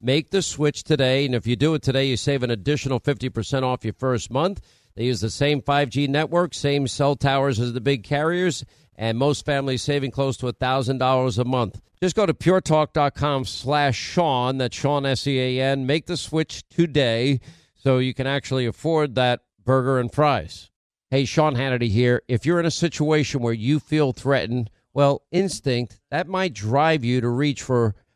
Make 0.00 0.30
the 0.30 0.42
switch 0.42 0.84
today, 0.84 1.24
and 1.24 1.34
if 1.34 1.46
you 1.46 1.56
do 1.56 1.74
it 1.74 1.82
today, 1.82 2.06
you 2.06 2.16
save 2.16 2.42
an 2.42 2.50
additional 2.50 2.98
fifty 2.98 3.28
percent 3.28 3.64
off 3.64 3.84
your 3.84 3.94
first 3.94 4.30
month. 4.30 4.60
They 4.96 5.04
use 5.04 5.20
the 5.20 5.30
same 5.30 5.60
5G 5.60 6.08
network, 6.08 6.54
same 6.54 6.86
cell 6.86 7.16
towers 7.16 7.58
as 7.58 7.72
the 7.72 7.80
big 7.80 8.04
carriers, 8.04 8.64
and 8.96 9.18
most 9.18 9.44
families 9.44 9.82
saving 9.82 10.12
close 10.12 10.36
to 10.36 10.46
$1,000 10.46 11.38
a 11.38 11.44
month. 11.44 11.80
Just 12.00 12.14
go 12.14 12.26
to 12.26 12.34
puretalk.com 12.34 13.44
slash 13.44 13.96
Sean, 13.96 14.58
that's 14.58 14.76
Sean 14.76 15.04
S-E-A-N. 15.04 15.86
Make 15.86 16.06
the 16.06 16.16
switch 16.16 16.68
today 16.68 17.40
so 17.74 17.98
you 17.98 18.14
can 18.14 18.26
actually 18.26 18.66
afford 18.66 19.16
that 19.16 19.40
burger 19.64 19.98
and 19.98 20.12
fries. 20.12 20.70
Hey, 21.10 21.24
Sean 21.24 21.56
Hannity 21.56 21.90
here. 21.90 22.22
If 22.28 22.46
you're 22.46 22.60
in 22.60 22.66
a 22.66 22.70
situation 22.70 23.40
where 23.40 23.52
you 23.52 23.80
feel 23.80 24.12
threatened, 24.12 24.70
well, 24.92 25.22
instinct, 25.32 25.98
that 26.10 26.28
might 26.28 26.54
drive 26.54 27.04
you 27.04 27.20
to 27.20 27.28
reach 27.28 27.62
for 27.62 27.96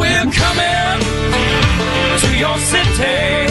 We're 0.00 0.30
coming 0.32 0.98
to 2.22 2.28
your 2.36 2.56
city. 2.58 3.46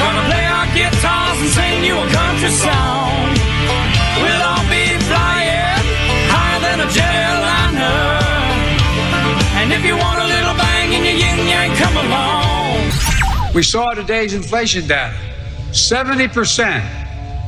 Gonna 0.00 0.24
play 0.30 0.44
our 0.48 0.66
guitars 0.72 1.38
and 1.44 1.50
sing 1.52 1.84
you 1.84 1.94
a 1.94 2.08
country 2.08 2.48
song. 2.48 3.36
We'll 4.22 4.42
all 4.50 4.64
be 4.72 4.84
flying 5.08 5.84
higher 6.32 6.60
than 6.66 6.80
a 6.80 6.88
jetliner. 6.96 8.24
And 9.60 9.72
if 9.72 9.84
you 9.84 9.96
want 9.96 10.20
a 10.20 10.26
little 10.26 10.56
bang 10.56 10.92
in 10.92 11.04
your 11.04 11.18
yin 11.24 11.48
yang, 11.48 11.76
come 11.76 11.96
along. 11.96 13.54
We 13.54 13.62
saw 13.62 13.94
today's 13.94 14.34
inflation 14.34 14.86
data. 14.86 15.14
70% 15.70 16.82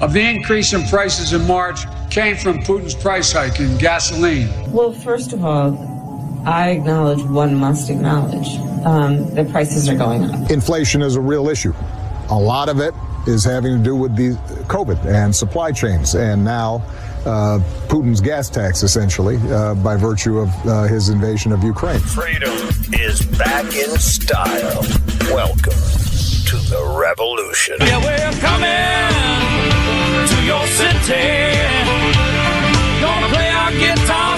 of 0.00 0.12
the 0.12 0.20
increase 0.20 0.72
in 0.72 0.82
prices 0.88 1.32
in 1.32 1.46
March 1.46 1.86
came 2.10 2.36
from 2.36 2.58
Putin's 2.58 2.94
price 2.94 3.32
hike 3.32 3.60
in 3.60 3.76
gasoline. 3.78 4.48
Well, 4.70 4.92
first 4.92 5.32
of 5.32 5.44
all, 5.44 5.95
I 6.46 6.70
acknowledge 6.70 7.22
one 7.24 7.56
must 7.56 7.90
acknowledge 7.90 8.46
um, 8.86 9.34
the 9.34 9.44
prices 9.46 9.88
are 9.88 9.96
going 9.96 10.22
up. 10.24 10.48
Inflation 10.48 11.02
is 11.02 11.16
a 11.16 11.20
real 11.20 11.48
issue. 11.48 11.74
A 12.30 12.38
lot 12.38 12.68
of 12.68 12.78
it 12.78 12.94
is 13.26 13.42
having 13.42 13.76
to 13.76 13.82
do 13.82 13.96
with 13.96 14.14
the 14.14 14.34
COVID 14.68 15.04
and 15.06 15.34
supply 15.34 15.72
chains, 15.72 16.14
and 16.14 16.44
now 16.44 16.84
uh, 17.26 17.58
Putin's 17.88 18.20
gas 18.20 18.48
tax, 18.48 18.84
essentially, 18.84 19.38
uh, 19.50 19.74
by 19.74 19.96
virtue 19.96 20.38
of 20.38 20.66
uh, 20.66 20.84
his 20.84 21.08
invasion 21.08 21.50
of 21.50 21.64
Ukraine. 21.64 21.98
Freedom 21.98 22.56
is 22.92 23.22
back 23.36 23.64
in 23.74 23.98
style. 23.98 24.82
Welcome 25.34 25.72
to 25.72 26.56
the 26.70 26.96
revolution. 26.96 27.74
Yeah, 27.80 27.98
we're 27.98 28.40
coming 28.40 29.16
to 30.28 30.44
your 30.44 30.64
city. 30.68 31.75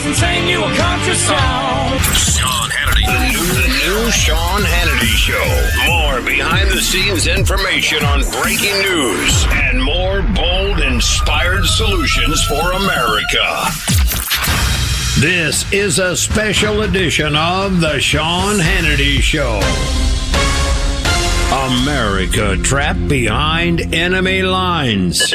And 0.09 0.17
sing 0.17 0.49
you 0.49 0.65
a 0.65 0.75
country 0.75 1.15
song. 1.15 1.99
Sean 2.17 2.71
Hannity. 2.71 3.05
The 3.05 3.19
new, 3.29 3.45
the 3.61 3.69
new 3.69 4.11
Sean 4.11 4.63
Hannity 4.63 5.05
Show. 5.05 5.45
More 5.87 6.23
behind 6.23 6.71
the 6.71 6.81
scenes 6.81 7.27
information 7.27 8.03
on 8.05 8.23
breaking 8.41 8.81
news 8.81 9.45
and 9.51 9.83
more 9.83 10.23
bold, 10.35 10.81
inspired 10.81 11.67
solutions 11.67 12.43
for 12.45 12.73
America. 12.73 13.67
This 15.21 15.71
is 15.73 15.99
a 15.99 16.17
special 16.17 16.81
edition 16.83 17.35
of 17.37 17.81
The 17.81 18.01
Sean 18.01 18.57
Hannity 18.57 19.21
Show. 19.21 19.61
America 21.53 22.57
trapped 22.63 23.07
behind 23.09 23.95
enemy 23.95 24.41
lines. 24.43 25.35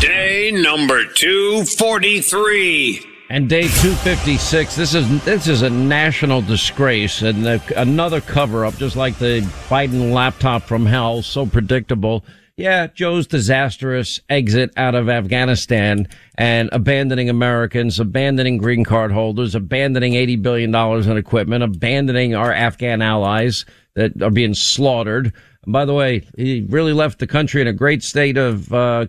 Day 0.00 0.50
number 0.52 1.04
243. 1.06 3.13
And 3.30 3.48
day 3.48 3.62
256, 3.62 4.76
this 4.76 4.94
is 4.94 5.24
this 5.24 5.48
is 5.48 5.62
a 5.62 5.70
national 5.70 6.42
disgrace 6.42 7.22
and 7.22 7.44
the, 7.44 7.62
another 7.74 8.20
cover 8.20 8.66
up, 8.66 8.76
just 8.76 8.96
like 8.96 9.18
the 9.18 9.40
Biden 9.68 10.12
laptop 10.12 10.62
from 10.64 10.84
hell, 10.84 11.22
so 11.22 11.46
predictable. 11.46 12.22
Yeah, 12.58 12.86
Joe's 12.88 13.26
disastrous 13.26 14.20
exit 14.28 14.72
out 14.76 14.94
of 14.94 15.08
Afghanistan 15.08 16.06
and 16.36 16.68
abandoning 16.70 17.30
Americans, 17.30 17.98
abandoning 17.98 18.58
green 18.58 18.84
card 18.84 19.10
holders, 19.10 19.54
abandoning 19.54 20.12
$80 20.12 20.42
billion 20.42 20.74
in 21.10 21.16
equipment, 21.16 21.64
abandoning 21.64 22.34
our 22.34 22.52
Afghan 22.52 23.00
allies 23.00 23.64
that 23.94 24.22
are 24.22 24.30
being 24.30 24.54
slaughtered. 24.54 25.32
And 25.64 25.72
by 25.72 25.86
the 25.86 25.94
way, 25.94 26.28
he 26.36 26.64
really 26.68 26.92
left 26.92 27.18
the 27.20 27.26
country 27.26 27.62
in 27.62 27.66
a 27.66 27.72
great 27.72 28.04
state 28.04 28.36
of, 28.36 28.72
uh, 28.72 29.06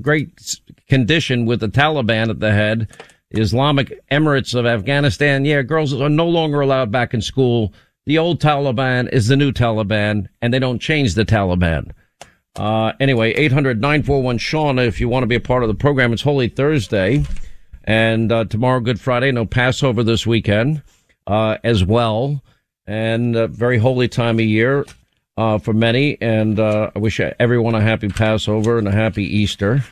great 0.00 0.58
condition 0.88 1.46
with 1.46 1.60
the 1.60 1.68
Taliban 1.68 2.28
at 2.28 2.40
the 2.40 2.52
head. 2.52 2.88
Islamic 3.34 4.00
Emirates 4.10 4.54
of 4.54 4.66
Afghanistan. 4.66 5.44
Yeah, 5.44 5.62
girls 5.62 5.92
are 5.92 6.08
no 6.08 6.28
longer 6.28 6.60
allowed 6.60 6.90
back 6.90 7.14
in 7.14 7.22
school. 7.22 7.72
The 8.06 8.18
old 8.18 8.40
Taliban 8.40 9.12
is 9.12 9.28
the 9.28 9.36
new 9.36 9.52
Taliban 9.52 10.28
and 10.40 10.52
they 10.52 10.58
don't 10.58 10.80
change 10.80 11.14
the 11.14 11.24
Taliban. 11.24 11.92
Uh, 12.56 12.92
anyway, 13.00 13.32
800-941-SEAN 13.34 14.78
if 14.78 15.00
you 15.00 15.08
want 15.08 15.22
to 15.22 15.26
be 15.28 15.36
a 15.36 15.40
part 15.40 15.62
of 15.62 15.68
the 15.68 15.74
program. 15.74 16.12
It's 16.12 16.22
Holy 16.22 16.48
Thursday 16.48 17.24
and, 17.84 18.30
uh, 18.30 18.44
tomorrow, 18.44 18.80
Good 18.80 19.00
Friday. 19.00 19.32
No 19.32 19.46
Passover 19.46 20.02
this 20.02 20.26
weekend, 20.26 20.82
uh, 21.26 21.58
as 21.64 21.84
well. 21.84 22.42
And 22.86 23.36
a 23.36 23.48
very 23.48 23.78
holy 23.78 24.08
time 24.08 24.38
of 24.38 24.44
year, 24.44 24.84
uh, 25.36 25.58
for 25.58 25.72
many. 25.72 26.18
And, 26.20 26.58
uh, 26.60 26.90
I 26.94 26.98
wish 26.98 27.20
everyone 27.20 27.74
a 27.74 27.80
happy 27.80 28.08
Passover 28.08 28.78
and 28.78 28.88
a 28.88 28.92
happy 28.92 29.24
Easter. 29.24 29.84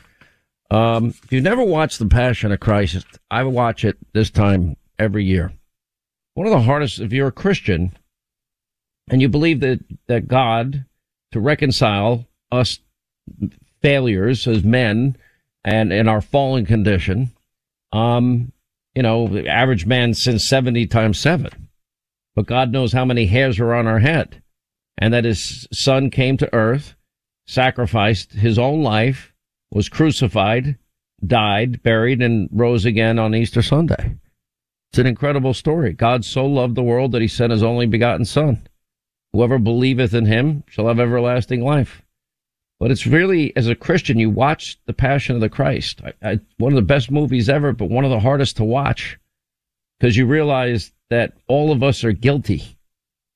Um, 0.71 1.07
if 1.07 1.33
you've 1.33 1.43
never 1.43 1.63
watched 1.63 1.99
The 1.99 2.05
Passion 2.05 2.53
of 2.53 2.61
Christ, 2.61 3.05
I 3.29 3.43
watch 3.43 3.83
it 3.83 3.97
this 4.13 4.29
time 4.29 4.77
every 4.97 5.25
year. 5.25 5.51
One 6.33 6.47
of 6.47 6.53
the 6.53 6.61
hardest, 6.61 7.01
if 7.01 7.11
you're 7.11 7.27
a 7.27 7.31
Christian 7.31 7.91
and 9.09 9.21
you 9.21 9.27
believe 9.27 9.59
that, 9.59 9.81
that 10.07 10.29
God 10.29 10.85
to 11.33 11.41
reconcile 11.41 12.25
us 12.53 12.79
failures 13.81 14.47
as 14.47 14.63
men 14.63 15.17
and 15.65 15.91
in 15.91 16.07
our 16.07 16.21
fallen 16.21 16.65
condition, 16.65 17.31
um, 17.91 18.53
you 18.95 19.03
know, 19.03 19.27
the 19.27 19.49
average 19.49 19.85
man 19.85 20.13
sins 20.13 20.47
70 20.47 20.87
times 20.87 21.19
seven, 21.19 21.67
but 22.33 22.45
God 22.45 22.71
knows 22.71 22.93
how 22.93 23.03
many 23.03 23.25
hairs 23.25 23.59
are 23.59 23.73
on 23.73 23.87
our 23.87 23.99
head 23.99 24.41
and 24.97 25.13
that 25.13 25.25
his 25.25 25.67
son 25.73 26.09
came 26.09 26.37
to 26.37 26.53
earth, 26.53 26.95
sacrificed 27.45 28.31
his 28.31 28.57
own 28.57 28.83
life, 28.83 29.30
was 29.71 29.89
crucified, 29.89 30.77
died, 31.25 31.81
buried, 31.83 32.21
and 32.21 32.49
rose 32.51 32.85
again 32.85 33.17
on 33.17 33.33
Easter 33.35 33.61
Sunday. 33.61 34.17
It's 34.91 34.99
an 34.99 35.07
incredible 35.07 35.53
story. 35.53 35.93
God 35.93 36.25
so 36.25 36.45
loved 36.45 36.75
the 36.75 36.83
world 36.83 37.13
that 37.13 37.21
he 37.21 37.27
sent 37.27 37.51
his 37.51 37.63
only 37.63 37.85
begotten 37.85 38.25
son. 38.25 38.67
Whoever 39.31 39.57
believeth 39.57 40.13
in 40.13 40.25
him 40.25 40.63
shall 40.67 40.87
have 40.87 40.99
everlasting 40.99 41.63
life. 41.63 42.01
But 42.79 42.91
it's 42.91 43.07
really, 43.07 43.55
as 43.55 43.67
a 43.67 43.75
Christian, 43.75 44.19
you 44.19 44.29
watch 44.29 44.77
The 44.87 44.93
Passion 44.93 45.35
of 45.35 45.41
the 45.41 45.49
Christ. 45.49 46.01
I, 46.03 46.31
I, 46.31 46.39
one 46.57 46.73
of 46.73 46.75
the 46.75 46.81
best 46.81 47.11
movies 47.11 47.47
ever, 47.47 47.71
but 47.71 47.89
one 47.89 48.03
of 48.03 48.11
the 48.11 48.19
hardest 48.19 48.57
to 48.57 48.63
watch 48.63 49.17
because 49.99 50.17
you 50.17 50.25
realize 50.25 50.91
that 51.11 51.33
all 51.47 51.71
of 51.71 51.83
us 51.83 52.03
are 52.03 52.11
guilty. 52.11 52.75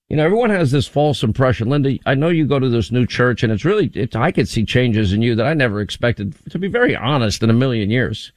You 0.09 0.17
know, 0.17 0.25
everyone 0.25 0.51
has 0.51 0.71
this 0.71 0.87
false 0.87 1.23
impression. 1.23 1.69
Linda, 1.69 1.97
I 2.05 2.13
know 2.13 2.29
you 2.29 2.45
go 2.45 2.59
to 2.59 2.69
this 2.69 2.91
new 2.91 3.07
church 3.07 3.41
and 3.41 3.51
it's 3.51 3.65
really, 3.65 3.89
it's, 3.95 4.15
I 4.15 4.31
could 4.31 4.47
see 4.47 4.63
changes 4.63 5.13
in 5.13 5.23
you 5.23 5.33
that 5.35 5.47
I 5.47 5.55
never 5.55 5.81
expected, 5.81 6.35
to 6.51 6.59
be 6.59 6.67
very 6.67 6.95
honest, 6.95 7.41
in 7.41 7.49
a 7.49 7.53
million 7.53 7.89
years. 7.89 8.31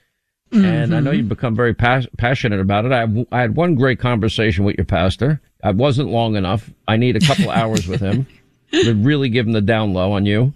Mm-hmm. 0.50 0.64
And 0.64 0.94
I 0.94 1.00
know 1.00 1.10
you've 1.10 1.28
become 1.28 1.54
very 1.54 1.74
pas- 1.74 2.06
passionate 2.16 2.60
about 2.60 2.86
it. 2.86 2.92
I, 2.92 3.26
I 3.36 3.42
had 3.42 3.54
one 3.54 3.74
great 3.74 3.98
conversation 3.98 4.64
with 4.64 4.76
your 4.76 4.86
pastor. 4.86 5.42
I 5.62 5.72
wasn't 5.72 6.08
long 6.08 6.36
enough. 6.36 6.70
I 6.86 6.96
need 6.96 7.16
a 7.16 7.26
couple 7.26 7.50
hours 7.50 7.86
with 7.86 8.00
him 8.00 8.26
to 8.72 8.94
really 8.94 9.28
give 9.28 9.46
him 9.46 9.52
the 9.52 9.60
down 9.60 9.92
low 9.92 10.12
on 10.12 10.24
you. 10.24 10.54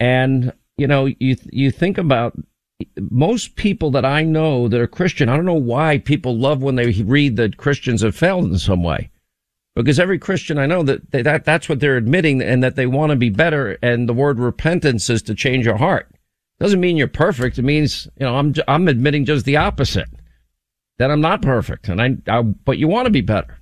And, 0.00 0.52
you 0.76 0.88
know, 0.88 1.06
you, 1.06 1.36
you 1.52 1.70
think 1.70 1.96
about 1.96 2.36
most 2.98 3.54
people 3.54 3.92
that 3.92 4.04
I 4.04 4.24
know 4.24 4.66
that 4.66 4.80
are 4.80 4.88
Christian, 4.88 5.28
I 5.28 5.36
don't 5.36 5.44
know 5.44 5.54
why 5.54 5.98
people 5.98 6.36
love 6.36 6.60
when 6.60 6.74
they 6.74 6.90
read 6.90 7.36
that 7.36 7.56
Christians 7.56 8.02
have 8.02 8.16
failed 8.16 8.46
in 8.46 8.58
some 8.58 8.82
way. 8.82 9.10
Because 9.74 9.98
every 9.98 10.18
Christian 10.18 10.58
I 10.58 10.66
know 10.66 10.82
that, 10.84 11.10
they, 11.10 11.22
that 11.22 11.44
that's 11.44 11.68
what 11.68 11.80
they're 11.80 11.96
admitting 11.96 12.40
and 12.40 12.62
that 12.62 12.76
they 12.76 12.86
want 12.86 13.10
to 13.10 13.16
be 13.16 13.30
better. 13.30 13.76
And 13.82 14.08
the 14.08 14.14
word 14.14 14.38
repentance 14.38 15.10
is 15.10 15.22
to 15.22 15.34
change 15.34 15.66
your 15.66 15.76
heart. 15.76 16.08
Doesn't 16.60 16.80
mean 16.80 16.96
you're 16.96 17.08
perfect. 17.08 17.58
It 17.58 17.62
means, 17.62 18.06
you 18.16 18.24
know, 18.24 18.36
I'm, 18.36 18.54
I'm 18.68 18.86
admitting 18.86 19.24
just 19.24 19.44
the 19.44 19.56
opposite. 19.56 20.08
That 20.98 21.10
I'm 21.10 21.20
not 21.20 21.42
perfect 21.42 21.88
and 21.88 22.00
I, 22.00 22.16
I 22.28 22.42
but 22.42 22.78
you 22.78 22.86
want 22.86 23.06
to 23.06 23.10
be 23.10 23.20
better. 23.20 23.58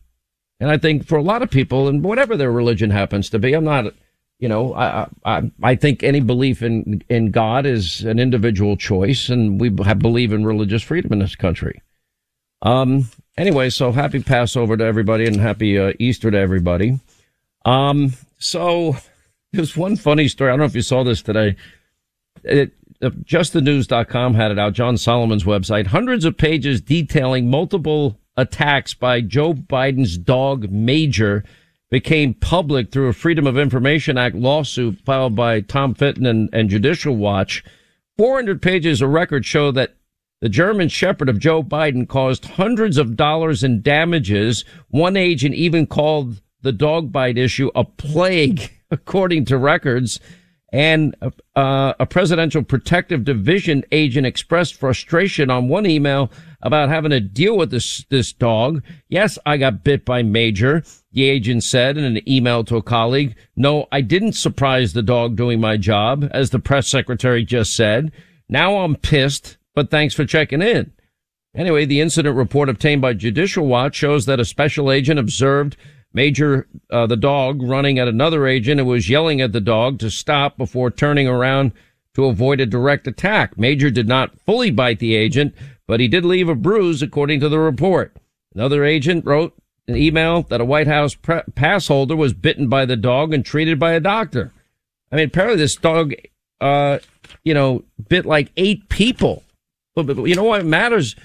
And 0.61 0.71
I 0.71 0.77
think 0.77 1.07
for 1.07 1.17
a 1.17 1.23
lot 1.23 1.41
of 1.41 1.51
people 1.51 1.89
and 1.89 2.05
whatever 2.05 2.37
their 2.37 2.53
religion 2.53 2.91
happens 2.91 3.31
to 3.31 3.39
be, 3.39 3.55
I'm 3.55 3.65
not, 3.65 3.95
you 4.39 4.49
know, 4.49 4.75
I, 4.75 5.09
I, 5.25 5.51
I 5.63 5.75
think 5.75 6.03
any 6.03 6.21
belief 6.21 6.63
in, 6.63 7.03
in 7.09 7.31
God 7.31 7.65
is 7.65 8.05
an 8.05 8.19
individual 8.19 8.77
choice 8.77 9.31
and 9.31 9.59
we 9.59 9.71
believe 9.71 10.33
in 10.33 10.45
religious 10.45 10.83
freedom 10.83 11.13
in 11.15 11.21
this 11.21 11.35
country. 11.35 11.81
Um, 12.61 13.09
anyway, 13.37 13.71
so 13.71 13.93
happy 13.93 14.23
Passover 14.23 14.77
to 14.77 14.85
everybody 14.85 15.27
and 15.27 15.37
happy 15.37 15.79
uh, 15.79 15.93
Easter 15.99 16.31
to 16.31 16.39
everybody. 16.39 17.01
Um, 17.65 18.15
so 18.39 18.97
there's 19.53 19.77
one 19.77 19.97
funny 19.97 20.29
story. 20.29 20.51
I 20.51 20.53
don't 20.53 20.61
know 20.61 20.67
if 20.67 20.75
you 20.75 20.83
saw 20.83 21.05
this 21.05 21.23
today. 21.23 21.57
It, 22.45 22.73
uh, 23.03 23.11
justthenews.com 23.11 24.35
had 24.35 24.51
it 24.53 24.59
out, 24.59 24.75
John 24.75 24.97
Solomon's 24.97 25.45
website, 25.45 25.89
hundreds 25.89 26.25
of 26.25 26.37
pages 26.37 26.81
detailing 26.81 27.51
multiple 27.51 28.19
attacks 28.37 28.95
by 28.95 29.21
Joe 29.21 29.53
Biden's 29.53 30.17
dog 30.17 30.71
Major 30.71 31.45
became 31.91 32.33
public 32.33 32.91
through 32.91 33.09
a 33.09 33.13
Freedom 33.13 33.47
of 33.47 33.59
Information 33.59 34.17
Act 34.17 34.35
lawsuit 34.35 34.99
filed 35.05 35.35
by 35.35 35.61
Tom 35.61 35.95
Fitton 35.95 36.25
and, 36.25 36.49
and 36.53 36.71
Judicial 36.71 37.15
Watch. 37.15 37.63
400 38.17 38.63
pages 38.63 39.03
of 39.03 39.11
records 39.11 39.47
show 39.47 39.71
that 39.73 39.97
the 40.43 40.49
German 40.49 40.89
Shepherd 40.89 41.29
of 41.29 41.39
Joe 41.39 41.63
Biden 41.63 42.09
caused 42.09 42.45
hundreds 42.45 42.99
of 42.99 43.17
dollars 43.17 43.63
in 43.63 43.81
damages. 43.81 44.65
One 44.89 45.17
agent 45.17 45.55
even 45.55 45.87
called 45.87 46.43
the 46.63 46.73
dog 46.73 47.13
bite 47.13 47.39
issue 47.39 47.71
a 47.77 47.85
plague, 47.85 48.69
according 48.91 49.45
to 49.47 49.57
records. 49.57 50.19
And 50.73 51.15
uh, 51.55 51.93
a 52.01 52.07
presidential 52.07 52.65
protective 52.65 53.25
division 53.25 53.85
agent 53.93 54.27
expressed 54.27 54.75
frustration 54.75 55.49
on 55.49 55.69
one 55.69 55.87
email 55.87 56.33
about 56.61 56.89
having 56.89 57.11
to 57.13 57.21
deal 57.21 57.57
with 57.57 57.71
this 57.71 58.05
this 58.11 58.33
dog. 58.33 58.83
Yes, 59.09 59.39
I 59.47 59.59
got 59.59 59.85
bit 59.85 60.05
by 60.05 60.25
Major. 60.25 60.83
The 61.13 61.23
agent 61.23 61.63
said 61.63 61.97
in 61.97 62.05
an 62.05 62.29
email 62.29 62.65
to 62.65 62.77
a 62.77 62.83
colleague. 62.83 63.37
No, 63.55 63.87
I 63.93 64.01
didn't 64.01 64.33
surprise 64.33 64.93
the 64.93 65.03
dog 65.03 65.37
doing 65.37 65.61
my 65.61 65.77
job, 65.77 66.29
as 66.33 66.51
the 66.51 66.59
press 66.59 66.89
secretary 66.89 67.45
just 67.45 67.77
said. 67.77 68.11
Now 68.49 68.79
I'm 68.79 68.97
pissed 68.97 69.57
but 69.75 69.91
thanks 69.91 70.15
for 70.15 70.25
checking 70.25 70.63
in. 70.63 70.93
Anyway, 71.55 71.85
the 71.85 72.01
incident 72.01 72.37
report 72.37 72.69
obtained 72.69 73.03
by 73.03 73.13
Judicial 73.13 73.67
Watch 73.67 73.95
shows 73.95 74.27
that 74.27 74.41
a 74.41 74.45
special 74.45 74.91
agent 74.91 75.19
observed 75.19 75.77
Major, 76.15 76.67
uh, 76.91 77.07
the 77.07 77.17
dog 77.17 77.63
running 77.63 77.99
at 77.99 78.09
another 78.09 78.47
agent 78.47 78.81
and 78.81 78.89
was 78.89 79.09
yelling 79.09 79.41
at 79.41 79.53
the 79.53 79.61
dog 79.61 79.99
to 80.01 80.11
stop 80.11 80.59
before 80.59 80.91
turning 80.91 81.27
around 81.27 81.73
to 82.15 82.27
avoid 82.27 82.61
a 82.61 82.67
direct 82.67 83.07
attack. 83.07 83.57
Major 83.57 83.91
did 83.91 84.07
not 84.07 84.39
fully 84.41 84.71
bite 84.71 84.99
the 84.99 85.15
agent, 85.15 85.55
but 85.87 86.01
he 86.01 86.09
did 86.09 86.25
leave 86.25 86.49
a 86.49 86.55
bruise 86.55 87.01
according 87.01 87.41
to 87.41 87.49
the 87.49 87.59
report. 87.59 88.15
Another 88.55 88.85
agent 88.85 89.25
wrote 89.25 89.55
an 89.89 89.97
email 89.97 90.43
that 90.43 90.61
a 90.61 90.67
White 90.67 90.87
House 90.87 91.15
pre- 91.15 91.41
pass 91.55 91.89
holder 91.89 92.15
was 92.15 92.35
bitten 92.35 92.69
by 92.69 92.85
the 92.85 92.97
dog 92.97 93.33
and 93.33 93.45
treated 93.45 93.79
by 93.79 93.93
a 93.93 94.01
doctor. 94.01 94.53
I 95.11 95.17
mean, 95.17 95.27
apparently 95.27 95.57
this 95.57 95.77
dog, 95.77 96.13
uh, 96.61 96.99
you 97.43 97.55
know, 97.55 97.85
bit 98.09 98.27
like 98.27 98.53
eight 98.59 98.91
people. 98.91 99.43
But, 99.95 100.17
you 100.25 100.35
know 100.35 100.45
what 100.45 100.65
matters 100.65 101.17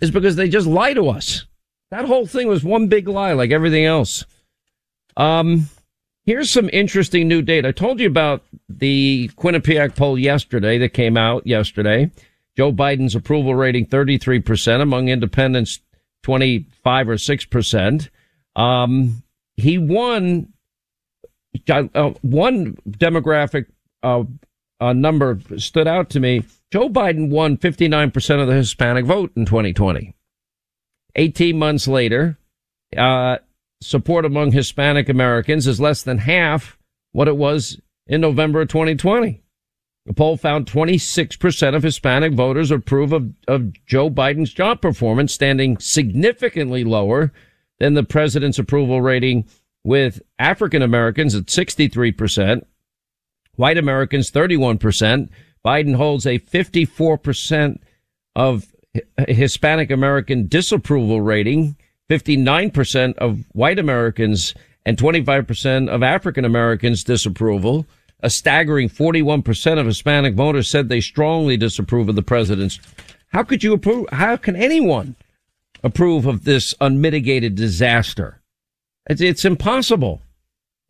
is 0.00 0.10
because 0.10 0.36
they 0.36 0.48
just 0.48 0.66
lie 0.66 0.94
to 0.94 1.08
us. 1.08 1.46
That 1.90 2.04
whole 2.04 2.26
thing 2.26 2.48
was 2.48 2.62
one 2.62 2.88
big 2.88 3.08
lie, 3.08 3.32
like 3.32 3.50
everything 3.50 3.84
else. 3.84 4.24
Um, 5.16 5.68
here's 6.24 6.50
some 6.50 6.70
interesting 6.72 7.28
new 7.28 7.42
data. 7.42 7.68
I 7.68 7.72
told 7.72 7.98
you 8.00 8.06
about 8.06 8.44
the 8.68 9.30
Quinnipiac 9.36 9.96
poll 9.96 10.18
yesterday 10.18 10.78
that 10.78 10.90
came 10.90 11.16
out 11.16 11.46
yesterday. 11.46 12.10
Joe 12.56 12.72
Biden's 12.72 13.14
approval 13.14 13.54
rating 13.54 13.86
33%, 13.86 14.80
among 14.80 15.08
independents 15.08 15.80
25 16.22 17.08
or 17.08 17.14
6%. 17.14 18.08
Um, 18.56 19.22
he 19.56 19.78
won, 19.78 20.52
uh, 21.68 22.10
one 22.22 22.76
demographic, 22.88 23.66
uh, 24.02 24.24
uh, 24.80 24.92
number 24.92 25.38
stood 25.56 25.86
out 25.86 26.10
to 26.10 26.20
me. 26.20 26.42
Joe 26.70 26.88
Biden 26.88 27.30
won 27.30 27.56
59% 27.56 28.40
of 28.40 28.46
the 28.46 28.54
Hispanic 28.54 29.04
vote 29.04 29.32
in 29.34 29.44
2020. 29.44 30.14
18 31.16 31.58
months 31.58 31.88
later, 31.88 32.38
uh, 32.96 33.38
support 33.82 34.24
among 34.24 34.52
Hispanic 34.52 35.08
Americans 35.08 35.66
is 35.66 35.80
less 35.80 36.02
than 36.02 36.18
half 36.18 36.78
what 37.12 37.28
it 37.28 37.36
was 37.36 37.80
in 38.06 38.20
November 38.20 38.60
of 38.60 38.68
2020. 38.68 39.42
The 40.06 40.12
poll 40.14 40.36
found 40.36 40.66
26% 40.66 41.74
of 41.74 41.82
Hispanic 41.82 42.34
voters 42.34 42.70
approve 42.70 43.12
of, 43.12 43.32
of 43.48 43.72
Joe 43.86 44.08
Biden's 44.08 44.52
job 44.52 44.80
performance, 44.80 45.32
standing 45.32 45.76
significantly 45.78 46.84
lower 46.84 47.32
than 47.78 47.94
the 47.94 48.04
president's 48.04 48.58
approval 48.58 49.02
rating 49.02 49.46
with 49.84 50.22
African 50.38 50.82
Americans 50.82 51.34
at 51.34 51.46
63%, 51.46 52.64
white 53.56 53.78
Americans 53.78 54.30
31%, 54.30 55.28
Biden 55.64 55.94
holds 55.94 56.26
a 56.26 56.38
54% 56.38 57.78
of 58.34 58.72
Hispanic 59.28 59.90
American 59.90 60.46
disapproval 60.46 61.20
rating, 61.20 61.76
59% 62.10 63.16
of 63.18 63.44
white 63.52 63.78
Americans 63.78 64.54
and 64.84 64.96
25% 64.96 65.88
of 65.88 66.02
African 66.02 66.44
Americans 66.44 67.04
disapproval. 67.04 67.86
A 68.22 68.30
staggering 68.30 68.88
41% 68.88 69.78
of 69.78 69.86
Hispanic 69.86 70.34
voters 70.34 70.68
said 70.68 70.88
they 70.88 71.00
strongly 71.00 71.56
disapprove 71.56 72.08
of 72.08 72.16
the 72.16 72.22
president's. 72.22 72.78
How 73.28 73.42
could 73.42 73.62
you 73.62 73.72
approve? 73.72 74.06
How 74.12 74.36
can 74.36 74.56
anyone 74.56 75.16
approve 75.82 76.26
of 76.26 76.44
this 76.44 76.74
unmitigated 76.80 77.54
disaster? 77.54 78.42
It's, 79.08 79.20
it's 79.20 79.44
impossible. 79.44 80.20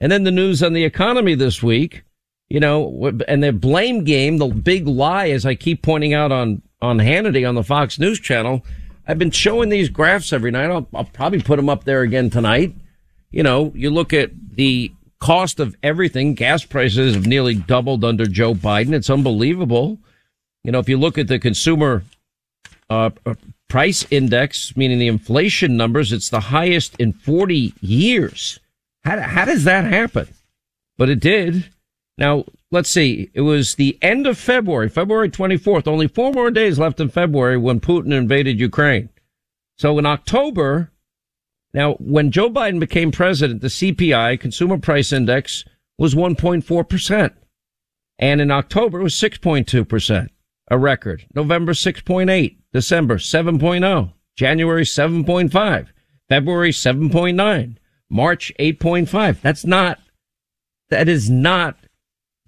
And 0.01 0.11
then 0.11 0.25
the 0.25 0.31
news 0.31 0.63
on 0.63 0.73
the 0.73 0.85
economy 0.85 1.35
this 1.35 1.63
week 1.63 2.03
you 2.51 2.59
know, 2.59 3.13
and 3.29 3.43
the 3.43 3.53
blame 3.53 4.03
game, 4.03 4.39
the 4.39 4.49
big 4.49 4.87
lie, 4.87 5.31
as 5.31 5.47
I 5.47 5.55
keep 5.55 5.83
pointing 5.83 6.13
out 6.13 6.33
on, 6.33 6.61
on 6.83 6.99
Hannity 6.99 7.49
on 7.49 7.55
the 7.55 7.63
Fox 7.63 7.99
News 7.99 8.19
channel. 8.19 8.65
I've 9.07 9.19
been 9.19 9.31
showing 9.31 9.69
these 9.69 9.89
graphs 9.89 10.33
every 10.33 10.51
night. 10.51 10.69
I'll, 10.69 10.87
I'll 10.93 11.05
probably 11.05 11.41
put 11.41 11.57
them 11.57 11.69
up 11.69 11.85
there 11.85 12.03
again 12.03 12.29
tonight. 12.29 12.75
You 13.31 13.45
know, 13.45 13.73
you 13.75 13.91
look 13.91 14.13
at 14.13 14.33
the 14.57 14.93
cost 15.21 15.61
of 15.61 15.77
everything. 15.83 16.35
Gas 16.35 16.65
prices 16.65 17.15
have 17.15 17.27
nearly 17.27 17.55
doubled 17.55 18.05
under 18.05 18.27
Joe 18.27 18.55
Biden. 18.55 18.95
It's 18.95 19.11
unbelievable. 19.11 19.99
You 20.65 20.73
know, 20.73 20.81
if 20.81 20.89
you 20.89 20.99
look 20.99 21.19
at 21.19 21.29
the 21.29 21.39
consumer 21.39 22.03
uh, 22.91 23.11
uh 23.25 23.35
price 23.69 24.05
index, 24.11 24.77
meaning 24.77 24.99
the 24.99 25.07
inflation 25.07 25.77
numbers, 25.77 26.13
it's 26.13 26.29
the 26.29 26.41
highest 26.41 26.97
in 26.99 27.13
40 27.13 27.75
years. 27.81 28.59
How, 29.05 29.21
how 29.21 29.45
does 29.45 29.63
that 29.65 29.85
happen? 29.85 30.27
But 30.99 31.09
it 31.09 31.21
did. 31.21 31.71
Now, 32.21 32.45
let's 32.71 32.91
see. 32.91 33.31
It 33.33 33.41
was 33.41 33.75
the 33.75 33.99
end 34.03 34.27
of 34.27 34.37
February, 34.37 34.91
February 34.91 35.31
24th, 35.31 35.89
only 35.89 36.07
four 36.07 36.33
more 36.33 36.51
days 36.51 36.79
left 36.79 37.01
in 37.01 37.09
February 37.09 37.57
when 37.57 37.81
Putin 37.81 38.13
invaded 38.13 38.61
Ukraine. 38.61 39.09
So 39.79 39.99
in 39.99 40.05
October, 40.05 40.93
now 41.73 41.95
when 41.95 42.31
Joe 42.31 42.51
Biden 42.51 42.79
became 42.79 43.11
president, 43.11 43.63
the 43.63 43.69
CPI, 43.69 44.39
Consumer 44.39 44.77
Price 44.77 45.13
Index, 45.13 45.65
was 45.97 46.15
1.4%. 46.15 47.31
And 48.19 48.41
in 48.43 48.51
October, 48.51 49.01
it 49.01 49.05
was 49.05 49.15
6.2%, 49.15 50.29
a 50.71 50.79
record. 50.79 51.27
November, 51.35 51.73
6.8. 51.73 52.57
December, 52.75 53.17
7.0. 53.17 54.13
January, 54.37 54.85
7.5. 54.85 55.87
February, 56.29 56.71
7.9. 56.71 57.77
March, 58.11 58.53
8.5. 58.59 59.41
That's 59.41 59.65
not, 59.65 59.99
that 60.91 61.09
is 61.09 61.31
not 61.31 61.77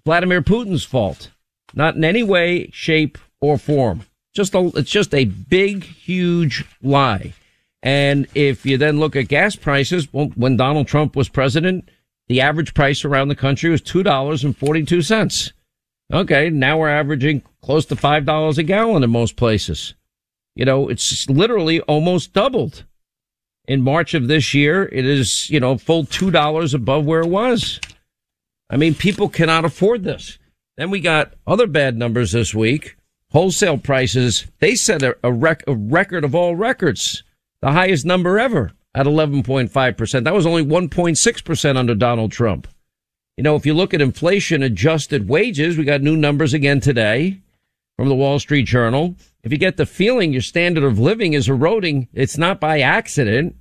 Vladimir 0.05 0.41
Putin's 0.41 0.83
fault. 0.83 1.31
Not 1.73 1.95
in 1.95 2.03
any 2.03 2.23
way, 2.23 2.69
shape, 2.71 3.17
or 3.41 3.57
form. 3.57 4.05
Just 4.33 4.53
a, 4.55 4.71
it's 4.75 4.91
just 4.91 5.13
a 5.13 5.25
big, 5.25 5.83
huge 5.83 6.65
lie. 6.81 7.33
And 7.81 8.27
if 8.33 8.65
you 8.65 8.77
then 8.77 8.99
look 8.99 9.15
at 9.15 9.27
gas 9.27 9.55
prices, 9.55 10.11
well, 10.13 10.31
when 10.35 10.55
Donald 10.55 10.87
Trump 10.87 11.15
was 11.15 11.29
president, 11.29 11.89
the 12.27 12.41
average 12.41 12.73
price 12.73 13.03
around 13.03 13.27
the 13.27 13.35
country 13.35 13.69
was 13.69 13.81
$2.42. 13.81 15.51
Okay. 16.11 16.49
Now 16.49 16.77
we're 16.77 16.89
averaging 16.89 17.43
close 17.61 17.85
to 17.87 17.95
$5 17.95 18.57
a 18.57 18.63
gallon 18.63 19.03
in 19.03 19.09
most 19.09 19.35
places. 19.35 19.93
You 20.55 20.65
know, 20.65 20.87
it's 20.87 21.29
literally 21.29 21.81
almost 21.81 22.33
doubled. 22.33 22.85
In 23.65 23.81
March 23.81 24.13
of 24.13 24.27
this 24.27 24.53
year, 24.53 24.89
it 24.91 25.05
is, 25.05 25.49
you 25.49 25.59
know, 25.59 25.77
full 25.77 26.03
$2 26.03 26.73
above 26.73 27.05
where 27.05 27.21
it 27.21 27.29
was. 27.29 27.79
I 28.73 28.75
mean, 28.75 28.95
people 28.95 29.29
cannot 29.29 29.65
afford 29.65 30.03
this. 30.03 30.39
Then 30.77 30.89
we 30.89 30.99
got 30.99 31.35
other 31.45 31.67
bad 31.67 31.95
numbers 31.95 32.31
this 32.31 32.55
week. 32.55 32.97
Wholesale 33.29 33.77
prices, 33.77 34.47
they 34.57 34.73
set 34.73 35.03
a, 35.03 35.15
a, 35.23 35.31
rec- 35.31 35.63
a 35.67 35.75
record 35.75 36.23
of 36.23 36.33
all 36.33 36.55
records, 36.55 37.21
the 37.61 37.71
highest 37.71 38.03
number 38.03 38.39
ever 38.39 38.71
at 38.95 39.05
11.5%. 39.05 40.23
That 40.23 40.33
was 40.33 40.47
only 40.47 40.65
1.6% 40.65 41.77
under 41.77 41.93
Donald 41.93 42.31
Trump. 42.31 42.67
You 43.37 43.43
know, 43.43 43.55
if 43.55 43.63
you 43.67 43.75
look 43.75 43.93
at 43.93 44.01
inflation 44.01 44.63
adjusted 44.63 45.29
wages, 45.29 45.77
we 45.77 45.83
got 45.83 46.01
new 46.01 46.17
numbers 46.17 46.55
again 46.55 46.79
today 46.79 47.41
from 47.95 48.09
the 48.09 48.15
Wall 48.15 48.39
Street 48.39 48.63
Journal. 48.63 49.15
If 49.43 49.51
you 49.51 49.59
get 49.59 49.77
the 49.77 49.85
feeling 49.85 50.33
your 50.33 50.41
standard 50.41 50.83
of 50.83 50.97
living 50.97 51.33
is 51.33 51.47
eroding, 51.47 52.07
it's 52.11 52.39
not 52.39 52.59
by 52.59 52.79
accident. 52.79 53.55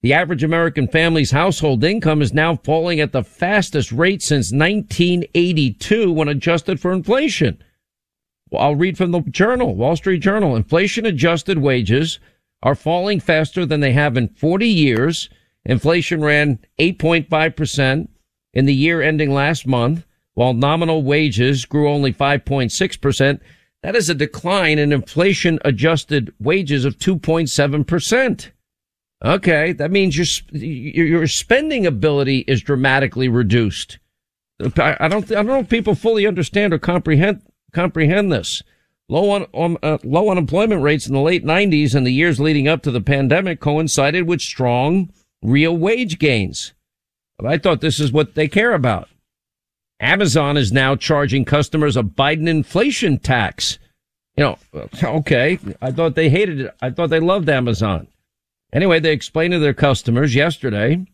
The 0.00 0.12
average 0.12 0.44
American 0.44 0.86
family's 0.86 1.32
household 1.32 1.82
income 1.82 2.22
is 2.22 2.32
now 2.32 2.54
falling 2.56 3.00
at 3.00 3.10
the 3.10 3.24
fastest 3.24 3.90
rate 3.90 4.22
since 4.22 4.52
1982 4.52 6.12
when 6.12 6.28
adjusted 6.28 6.78
for 6.78 6.92
inflation. 6.92 7.60
Well, 8.50 8.62
I'll 8.62 8.76
read 8.76 8.96
from 8.96 9.10
the 9.10 9.22
journal, 9.22 9.74
Wall 9.74 9.96
Street 9.96 10.20
Journal. 10.20 10.54
Inflation 10.54 11.04
adjusted 11.04 11.58
wages 11.58 12.20
are 12.62 12.76
falling 12.76 13.18
faster 13.18 13.66
than 13.66 13.80
they 13.80 13.92
have 13.92 14.16
in 14.16 14.28
40 14.28 14.68
years. 14.68 15.28
Inflation 15.64 16.22
ran 16.22 16.60
8.5% 16.78 18.08
in 18.54 18.66
the 18.66 18.74
year 18.74 19.02
ending 19.02 19.34
last 19.34 19.66
month, 19.66 20.06
while 20.34 20.54
nominal 20.54 21.02
wages 21.02 21.64
grew 21.64 21.90
only 21.90 22.12
5.6%. 22.12 23.40
That 23.82 23.96
is 23.96 24.08
a 24.08 24.14
decline 24.14 24.78
in 24.78 24.92
inflation 24.92 25.58
adjusted 25.64 26.32
wages 26.38 26.84
of 26.84 26.98
2.7%. 26.98 28.50
Okay. 29.24 29.72
That 29.72 29.90
means 29.90 30.16
your, 30.16 31.06
your 31.06 31.26
spending 31.26 31.86
ability 31.86 32.44
is 32.46 32.62
dramatically 32.62 33.28
reduced. 33.28 33.98
I 34.60 35.08
don't, 35.08 35.30
I 35.30 35.36
don't 35.36 35.46
know 35.46 35.60
if 35.60 35.68
people 35.68 35.94
fully 35.94 36.26
understand 36.26 36.72
or 36.72 36.78
comprehend, 36.78 37.42
comprehend 37.72 38.32
this. 38.32 38.62
Low 39.08 39.30
on, 39.30 39.46
um, 39.54 39.78
uh, 39.82 39.98
low 40.04 40.30
unemployment 40.30 40.82
rates 40.82 41.06
in 41.06 41.14
the 41.14 41.20
late 41.20 41.44
90s 41.44 41.94
and 41.94 42.06
the 42.06 42.12
years 42.12 42.40
leading 42.40 42.68
up 42.68 42.82
to 42.82 42.90
the 42.90 43.00
pandemic 43.00 43.60
coincided 43.60 44.26
with 44.26 44.40
strong 44.40 45.10
real 45.42 45.76
wage 45.76 46.18
gains. 46.18 46.74
I 47.42 47.56
thought 47.56 47.80
this 47.80 48.00
is 48.00 48.12
what 48.12 48.34
they 48.34 48.48
care 48.48 48.74
about. 48.74 49.08
Amazon 50.00 50.56
is 50.56 50.72
now 50.72 50.96
charging 50.96 51.44
customers 51.44 51.96
a 51.96 52.02
Biden 52.02 52.48
inflation 52.48 53.18
tax. 53.18 53.78
You 54.36 54.44
know, 54.44 54.58
okay. 55.02 55.58
I 55.80 55.90
thought 55.90 56.14
they 56.14 56.28
hated 56.28 56.60
it. 56.60 56.74
I 56.80 56.90
thought 56.90 57.10
they 57.10 57.20
loved 57.20 57.48
Amazon. 57.48 58.08
Anyway, 58.72 59.00
they 59.00 59.12
explained 59.12 59.52
to 59.52 59.58
their 59.58 59.74
customers 59.74 60.34
yesterday 60.34 61.06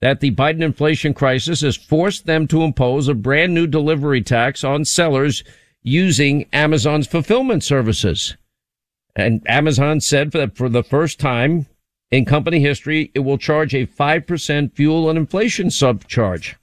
that 0.00 0.20
the 0.20 0.30
Biden 0.30 0.62
inflation 0.62 1.14
crisis 1.14 1.62
has 1.62 1.76
forced 1.76 2.26
them 2.26 2.46
to 2.48 2.62
impose 2.62 3.08
a 3.08 3.14
brand 3.14 3.54
new 3.54 3.66
delivery 3.66 4.22
tax 4.22 4.62
on 4.62 4.84
sellers 4.84 5.42
using 5.82 6.46
Amazon's 6.52 7.06
fulfillment 7.06 7.64
services. 7.64 8.36
And 9.16 9.42
Amazon 9.48 10.00
said 10.00 10.32
that 10.32 10.56
for 10.56 10.68
the 10.68 10.82
first 10.82 11.20
time 11.20 11.66
in 12.10 12.24
company 12.24 12.60
history, 12.60 13.10
it 13.14 13.20
will 13.20 13.38
charge 13.38 13.74
a 13.74 13.86
5% 13.86 14.74
fuel 14.74 15.08
and 15.08 15.18
inflation 15.18 15.68
subcharge. 15.68 16.54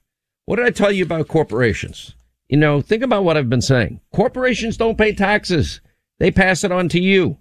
What 0.46 0.58
did 0.58 0.66
I 0.66 0.72
tell 0.72 0.92
you 0.92 1.04
about 1.04 1.28
corporations? 1.28 2.16
You 2.50 2.58
know, 2.58 2.82
think 2.82 3.04
about 3.04 3.24
what 3.24 3.38
I've 3.38 3.50
been 3.50 3.62
saying. 3.62 4.02
Corporations 4.14 4.76
don't 4.76 4.98
pay 4.98 5.14
taxes. 5.14 5.80
They 6.20 6.32
pass 6.32 6.64
it 6.64 6.72
on 6.72 6.90
to 6.90 7.00
you. 7.00 7.38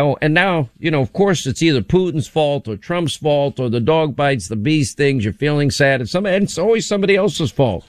Oh, 0.00 0.16
and 0.22 0.32
now, 0.32 0.70
you 0.78 0.90
know, 0.90 1.02
of 1.02 1.12
course, 1.12 1.46
it's 1.46 1.62
either 1.62 1.82
Putin's 1.82 2.26
fault 2.26 2.66
or 2.66 2.76
Trump's 2.76 3.16
fault 3.16 3.60
or 3.60 3.68
the 3.68 3.80
dog 3.80 4.16
bites 4.16 4.48
the 4.48 4.56
bees 4.56 4.94
things. 4.94 5.24
You're 5.24 5.34
feeling 5.34 5.70
sad. 5.70 6.00
It's, 6.00 6.10
some, 6.10 6.24
it's 6.24 6.56
always 6.56 6.86
somebody 6.86 7.16
else's 7.16 7.52
fault. 7.52 7.86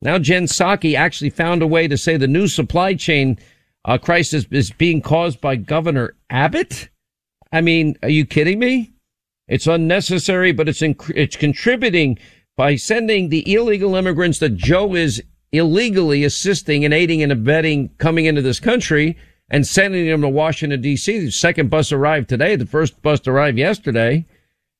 Now 0.00 0.18
Jen 0.18 0.44
Psaki 0.44 0.94
actually 0.94 1.30
found 1.30 1.62
a 1.62 1.66
way 1.66 1.88
to 1.88 1.96
say 1.96 2.16
the 2.16 2.28
new 2.28 2.46
supply 2.46 2.94
chain 2.94 3.38
uh, 3.84 3.98
crisis 3.98 4.46
is 4.50 4.70
being 4.70 5.02
caused 5.02 5.40
by 5.40 5.56
Governor 5.56 6.14
Abbott. 6.30 6.88
I 7.52 7.60
mean, 7.60 7.96
are 8.02 8.08
you 8.08 8.24
kidding 8.24 8.58
me? 8.58 8.92
It's 9.48 9.66
unnecessary, 9.66 10.52
but 10.52 10.68
it's 10.68 10.82
it's 10.82 11.36
contributing 11.36 12.18
by 12.56 12.76
sending 12.76 13.28
the 13.28 13.52
illegal 13.52 13.96
immigrants 13.96 14.38
that 14.38 14.56
Joe 14.56 14.94
is 14.94 15.22
illegally 15.50 16.24
assisting 16.24 16.84
and 16.84 16.94
aiding 16.94 17.22
and 17.22 17.32
abetting 17.32 17.90
coming 17.98 18.26
into 18.26 18.42
this 18.42 18.60
country 18.60 19.16
and 19.52 19.66
sending 19.66 20.06
them 20.06 20.22
to 20.22 20.28
Washington 20.28 20.80
D.C. 20.80 21.18
The 21.20 21.30
second 21.30 21.68
bus 21.68 21.92
arrived 21.92 22.30
today. 22.30 22.56
The 22.56 22.66
first 22.66 23.00
bus 23.02 23.24
arrived 23.26 23.58
yesterday. 23.58 24.24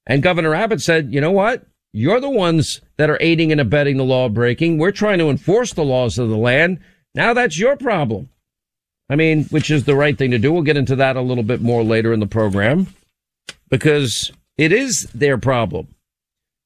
And 0.06 0.22
Governor 0.22 0.54
Abbott 0.54 0.80
said, 0.80 1.12
you 1.12 1.20
know 1.20 1.30
what? 1.30 1.66
You're 1.92 2.20
the 2.20 2.30
ones 2.30 2.80
that 2.96 3.10
are 3.10 3.18
aiding 3.20 3.52
and 3.52 3.60
abetting 3.60 3.98
the 3.98 4.04
law 4.04 4.30
breaking. 4.30 4.78
We're 4.78 4.90
trying 4.90 5.18
to 5.18 5.28
enforce 5.28 5.74
the 5.74 5.84
laws 5.84 6.18
of 6.18 6.30
the 6.30 6.38
land. 6.38 6.80
Now 7.14 7.34
that's 7.34 7.58
your 7.58 7.76
problem. 7.76 8.30
I 9.10 9.14
mean, 9.14 9.44
which 9.44 9.70
is 9.70 9.84
the 9.84 9.94
right 9.94 10.16
thing 10.16 10.30
to 10.30 10.38
do. 10.38 10.50
We'll 10.50 10.62
get 10.62 10.78
into 10.78 10.96
that 10.96 11.16
a 11.16 11.20
little 11.20 11.44
bit 11.44 11.60
more 11.60 11.84
later 11.84 12.14
in 12.14 12.20
the 12.20 12.26
program 12.26 12.86
because 13.68 14.32
it 14.56 14.72
is 14.72 15.02
their 15.14 15.36
problem. 15.36 15.88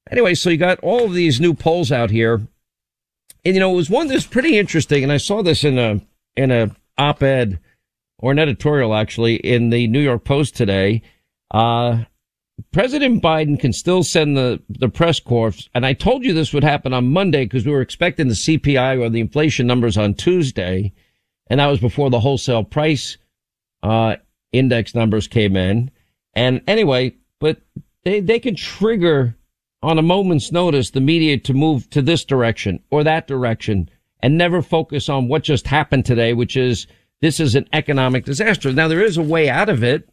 Anyway, 0.09 0.33
so 0.33 0.49
you 0.49 0.55
got 0.55 0.79
all 0.79 1.03
of 1.03 1.13
these 1.13 1.41
new 1.41 1.53
polls 1.53 1.91
out 1.91 2.09
here. 2.09 2.35
And 3.43 3.53
you 3.53 3.59
know, 3.59 3.73
it 3.73 3.75
was 3.75 3.89
one 3.89 4.07
that's 4.07 4.25
pretty 4.25 4.57
interesting. 4.57 5.03
And 5.03 5.11
I 5.11 5.17
saw 5.17 5.43
this 5.43 5.65
in 5.65 5.77
a, 5.77 5.99
in 6.37 6.51
a 6.51 6.73
op-ed 6.97 7.59
or 8.19 8.31
an 8.31 8.39
editorial 8.39 8.95
actually 8.95 9.35
in 9.35 9.69
the 9.69 9.87
New 9.87 9.99
York 9.99 10.23
Post 10.23 10.55
today. 10.55 11.01
Uh, 11.51 12.03
President 12.71 13.21
Biden 13.21 13.59
can 13.59 13.71
still 13.71 14.03
send 14.03 14.35
the, 14.35 14.61
the 14.69 14.89
press 14.89 15.19
corps. 15.19 15.69
And 15.75 15.85
I 15.85 15.93
told 15.93 16.23
you 16.23 16.33
this 16.33 16.53
would 16.53 16.63
happen 16.63 16.93
on 16.93 17.11
Monday 17.11 17.45
because 17.45 17.65
we 17.65 17.71
were 17.71 17.81
expecting 17.81 18.27
the 18.27 18.33
CPI 18.33 18.99
or 18.99 19.09
the 19.09 19.19
inflation 19.19 19.67
numbers 19.67 19.97
on 19.97 20.15
Tuesday. 20.15 20.91
And 21.49 21.59
that 21.59 21.67
was 21.67 21.79
before 21.79 22.09
the 22.09 22.19
wholesale 22.19 22.63
price, 22.63 23.17
uh, 23.83 24.15
index 24.51 24.95
numbers 24.95 25.27
came 25.27 25.55
in. 25.55 25.91
And 26.33 26.61
anyway, 26.67 27.15
but 27.39 27.61
they, 28.03 28.21
they 28.21 28.39
can 28.39 28.55
trigger 28.55 29.35
on 29.83 29.99
a 29.99 30.03
moment's 30.03 30.51
notice 30.51 30.89
the 30.89 30.99
media 30.99 31.37
to 31.37 31.53
move 31.53 31.89
to 31.91 32.01
this 32.01 32.25
direction 32.25 32.81
or 32.89 33.03
that 33.03 33.27
direction 33.27 33.89
and 34.21 34.37
never 34.37 34.63
focus 34.63 35.09
on 35.09 35.27
what 35.27 35.43
just 35.43 35.67
happened 35.67 36.05
today, 36.05 36.33
which 36.33 36.57
is 36.57 36.87
this 37.21 37.39
is 37.39 37.55
an 37.55 37.67
economic 37.73 38.25
disaster. 38.25 38.71
Now 38.71 38.87
there 38.87 39.03
is 39.03 39.17
a 39.17 39.23
way 39.23 39.49
out 39.49 39.69
of 39.69 39.83
it 39.83 40.09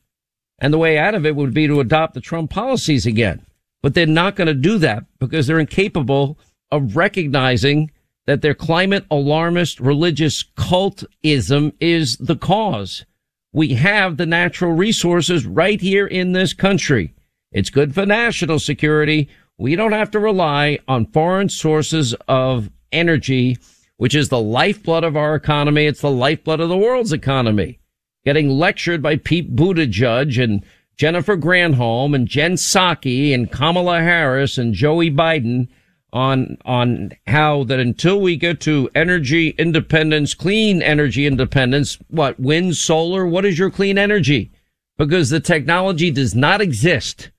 and 0.58 0.72
the 0.72 0.78
way 0.78 0.98
out 0.98 1.14
of 1.14 1.26
it 1.26 1.36
would 1.36 1.52
be 1.52 1.66
to 1.66 1.80
adopt 1.80 2.14
the 2.14 2.20
Trump 2.20 2.50
policies 2.50 3.06
again. 3.06 3.44
But 3.82 3.94
they're 3.94 4.06
not 4.06 4.36
going 4.36 4.46
to 4.46 4.54
do 4.54 4.78
that 4.78 5.04
because 5.18 5.46
they're 5.46 5.58
incapable 5.58 6.38
of 6.70 6.96
recognizing 6.96 7.90
that 8.26 8.40
their 8.40 8.54
climate 8.54 9.04
alarmist 9.10 9.80
religious 9.80 10.42
cultism 10.42 11.74
is 11.80 12.16
the 12.16 12.36
cause. 12.36 13.04
We 13.52 13.74
have 13.74 14.16
the 14.16 14.26
natural 14.26 14.72
resources 14.72 15.44
right 15.46 15.80
here 15.80 16.06
in 16.06 16.32
this 16.32 16.54
country. 16.54 17.14
It's 17.52 17.70
good 17.70 17.94
for 17.94 18.06
national 18.06 18.58
security. 18.58 19.28
We 19.58 19.76
don't 19.76 19.92
have 19.92 20.10
to 20.12 20.18
rely 20.18 20.78
on 20.88 21.06
foreign 21.06 21.48
sources 21.48 22.14
of 22.26 22.70
energy, 22.90 23.58
which 23.96 24.14
is 24.14 24.28
the 24.28 24.40
lifeblood 24.40 25.04
of 25.04 25.16
our 25.16 25.34
economy. 25.34 25.86
It's 25.86 26.00
the 26.00 26.10
lifeblood 26.10 26.60
of 26.60 26.68
the 26.68 26.76
world's 26.76 27.12
economy 27.12 27.78
getting 28.24 28.48
lectured 28.48 29.02
by 29.02 29.16
Pete 29.16 29.54
Buttigieg 29.54 30.42
and 30.42 30.64
Jennifer 30.96 31.36
Granholm 31.36 32.14
and 32.14 32.26
Jen 32.26 32.54
Psaki 32.54 33.34
and 33.34 33.50
Kamala 33.50 34.00
Harris 34.00 34.58
and 34.58 34.74
Joey 34.74 35.10
Biden 35.10 35.68
on, 36.12 36.56
on 36.64 37.10
how 37.26 37.64
that 37.64 37.80
until 37.80 38.20
we 38.20 38.36
get 38.36 38.60
to 38.60 38.88
energy 38.94 39.50
independence, 39.58 40.32
clean 40.32 40.80
energy 40.80 41.26
independence, 41.26 41.98
what, 42.08 42.38
wind, 42.38 42.76
solar, 42.76 43.26
what 43.26 43.44
is 43.44 43.58
your 43.58 43.70
clean 43.70 43.98
energy? 43.98 44.52
Because 44.96 45.30
the 45.30 45.40
technology 45.40 46.12
does 46.12 46.34
not 46.34 46.60
exist. 46.60 47.30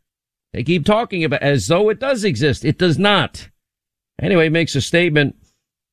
They 0.52 0.64
keep 0.64 0.86
talking 0.86 1.24
about 1.24 1.42
as 1.42 1.68
though 1.68 1.90
it 1.90 2.00
does 2.00 2.26
exist. 2.26 2.66
It 2.66 2.78
does 2.78 3.00
not. 3.00 3.50
Anyway, 4.22 4.50
makes 4.50 4.76
a 4.76 4.82
statement 4.82 5.36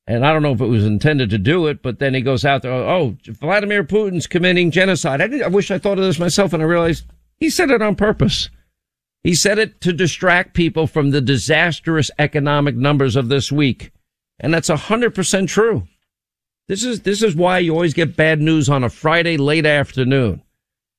and 0.05 0.25
I 0.25 0.33
don't 0.33 0.41
know 0.41 0.51
if 0.51 0.61
it 0.61 0.67
was 0.67 0.85
intended 0.85 1.29
to 1.29 1.37
do 1.37 1.67
it, 1.67 1.81
but 1.81 1.99
then 1.99 2.13
he 2.13 2.21
goes 2.21 2.43
out 2.43 2.61
there, 2.61 2.73
oh, 2.73 3.15
Vladimir 3.25 3.83
Putin's 3.83 4.27
committing 4.27 4.69
genocide. 4.69 5.21
I, 5.21 5.45
I 5.45 5.47
wish 5.47 5.71
I 5.71 5.77
thought 5.77 5.97
of 5.97 6.03
this 6.03 6.19
myself 6.19 6.51
and 6.53 6.61
I 6.61 6.65
realized 6.65 7.05
he 7.39 7.49
said 7.49 7.71
it 7.71 7.81
on 7.81 7.95
purpose. 7.95 8.49
He 9.23 9.33
said 9.33 9.57
it 9.57 9.79
to 9.81 9.93
distract 9.93 10.53
people 10.53 10.87
from 10.87 11.11
the 11.11 11.21
disastrous 11.21 12.11
economic 12.19 12.75
numbers 12.75 13.15
of 13.15 13.29
this 13.29 13.51
week. 13.51 13.91
And 14.39 14.53
that's 14.53 14.69
100% 14.69 15.47
true. 15.47 15.87
This 16.67 16.83
is, 16.83 17.01
this 17.01 17.23
is 17.23 17.35
why 17.35 17.59
you 17.59 17.73
always 17.73 17.93
get 17.93 18.17
bad 18.17 18.41
news 18.41 18.67
on 18.69 18.83
a 18.83 18.89
Friday 18.89 19.37
late 19.37 19.65
afternoon. 19.65 20.41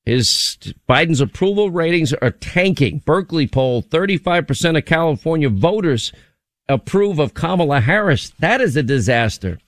His 0.06 0.58
Biden's 0.88 1.20
approval 1.20 1.70
ratings 1.70 2.12
are 2.14 2.30
tanking. 2.30 3.02
Berkeley 3.04 3.46
poll, 3.46 3.82
35% 3.82 4.78
of 4.78 4.84
California 4.84 5.48
voters 5.48 6.12
approve 6.68 7.18
of 7.18 7.34
Kamala 7.34 7.80
Harris. 7.80 8.30
That 8.38 8.60
is 8.60 8.76
a 8.76 8.82
disaster. 8.82 9.58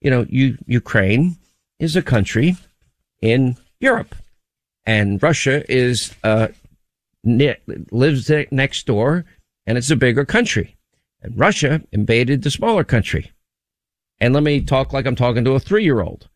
You 0.00 0.10
know, 0.10 0.26
you, 0.28 0.56
Ukraine 0.66 1.36
is 1.78 1.96
a 1.96 2.02
country 2.02 2.56
in 3.20 3.56
Europe 3.80 4.14
and 4.86 5.22
Russia 5.22 5.70
is, 5.70 6.14
uh, 6.24 6.48
lives 7.22 8.30
next 8.50 8.86
door 8.86 9.24
and 9.66 9.76
it's 9.76 9.90
a 9.90 9.96
bigger 9.96 10.24
country 10.24 10.76
and 11.22 11.38
Russia 11.38 11.82
invaded 11.92 12.42
the 12.42 12.50
smaller 12.50 12.84
country. 12.84 13.30
And 14.20 14.34
let 14.34 14.42
me 14.42 14.60
talk 14.60 14.92
like 14.92 15.06
I'm 15.06 15.16
talking 15.16 15.44
to 15.44 15.52
a 15.52 15.60
three 15.60 15.84
year 15.84 16.00
old. 16.00 16.28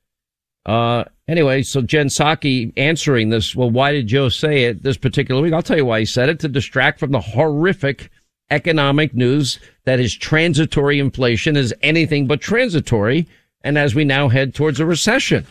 Uh, 0.66 1.04
anyway, 1.28 1.62
so 1.62 1.82
Jen 1.82 2.08
Psaki 2.08 2.72
answering 2.76 3.28
this, 3.28 3.54
well, 3.54 3.70
why 3.70 3.92
did 3.92 4.06
Joe 4.06 4.30
say 4.30 4.64
it 4.64 4.82
this 4.82 4.96
particular 4.96 5.42
week? 5.42 5.52
I'll 5.52 5.62
tell 5.62 5.76
you 5.76 5.84
why 5.84 6.00
he 6.00 6.06
said 6.06 6.28
it 6.28 6.40
to 6.40 6.48
distract 6.48 6.98
from 6.98 7.12
the 7.12 7.20
horrific 7.20 8.10
economic 8.50 9.14
news 9.14 9.58
that 9.84 10.00
is 10.00 10.14
transitory 10.14 10.98
inflation 10.98 11.56
is 11.56 11.74
anything 11.82 12.26
but 12.26 12.40
transitory. 12.40 13.26
And 13.62 13.78
as 13.78 13.94
we 13.94 14.04
now 14.04 14.28
head 14.28 14.54
towards 14.54 14.80
a 14.80 14.86
recession, 14.86 15.46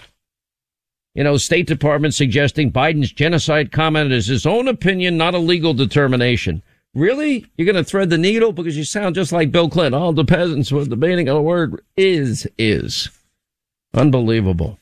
you 1.15 1.23
know, 1.23 1.37
State 1.37 1.67
Department 1.67 2.13
suggesting 2.13 2.71
Biden's 2.71 3.11
genocide 3.11 3.71
comment 3.71 4.11
is 4.11 4.27
his 4.27 4.45
own 4.45 4.67
opinion, 4.67 5.17
not 5.17 5.35
a 5.35 5.39
legal 5.39 5.73
determination. 5.73 6.63
Really? 6.95 7.45
You're 7.57 7.71
going 7.71 7.83
to 7.83 7.83
thread 7.83 8.09
the 8.09 8.17
needle 8.17 8.51
because 8.51 8.77
you 8.77 8.83
sound 8.83 9.15
just 9.15 9.31
like 9.31 9.51
Bill 9.51 9.69
Clinton. 9.69 9.99
All 9.99 10.13
the 10.13 10.25
peasants 10.25 10.71
were 10.71 10.85
debating 10.85 11.27
on 11.27 11.35
the 11.35 11.41
word 11.41 11.83
is, 11.97 12.47
is. 12.57 13.09
Unbelievable. 13.93 14.79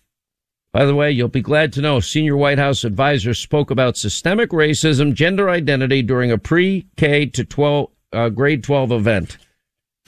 By 0.73 0.85
the 0.85 0.95
way, 0.95 1.11
you'll 1.11 1.27
be 1.27 1.41
glad 1.41 1.73
to 1.73 1.81
know 1.81 1.99
senior 1.99 2.37
White 2.37 2.57
House 2.57 2.85
advisor 2.85 3.33
spoke 3.33 3.71
about 3.71 3.97
systemic 3.97 4.51
racism, 4.51 5.13
gender 5.13 5.49
identity 5.49 6.01
during 6.01 6.31
a 6.31 6.37
pre-K 6.37 7.25
to 7.27 7.43
12, 7.43 7.89
uh, 8.13 8.29
grade 8.29 8.63
12 8.63 8.91
event. 8.91 9.37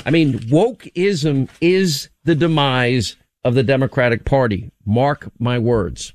I 0.05 0.11
mean, 0.11 0.39
wokeism 0.39 1.49
is 1.61 2.09
the 2.23 2.35
demise 2.35 3.15
of 3.43 3.55
the 3.55 3.63
Democratic 3.63 4.25
Party. 4.25 4.71
Mark 4.85 5.31
my 5.39 5.59
words. 5.59 6.13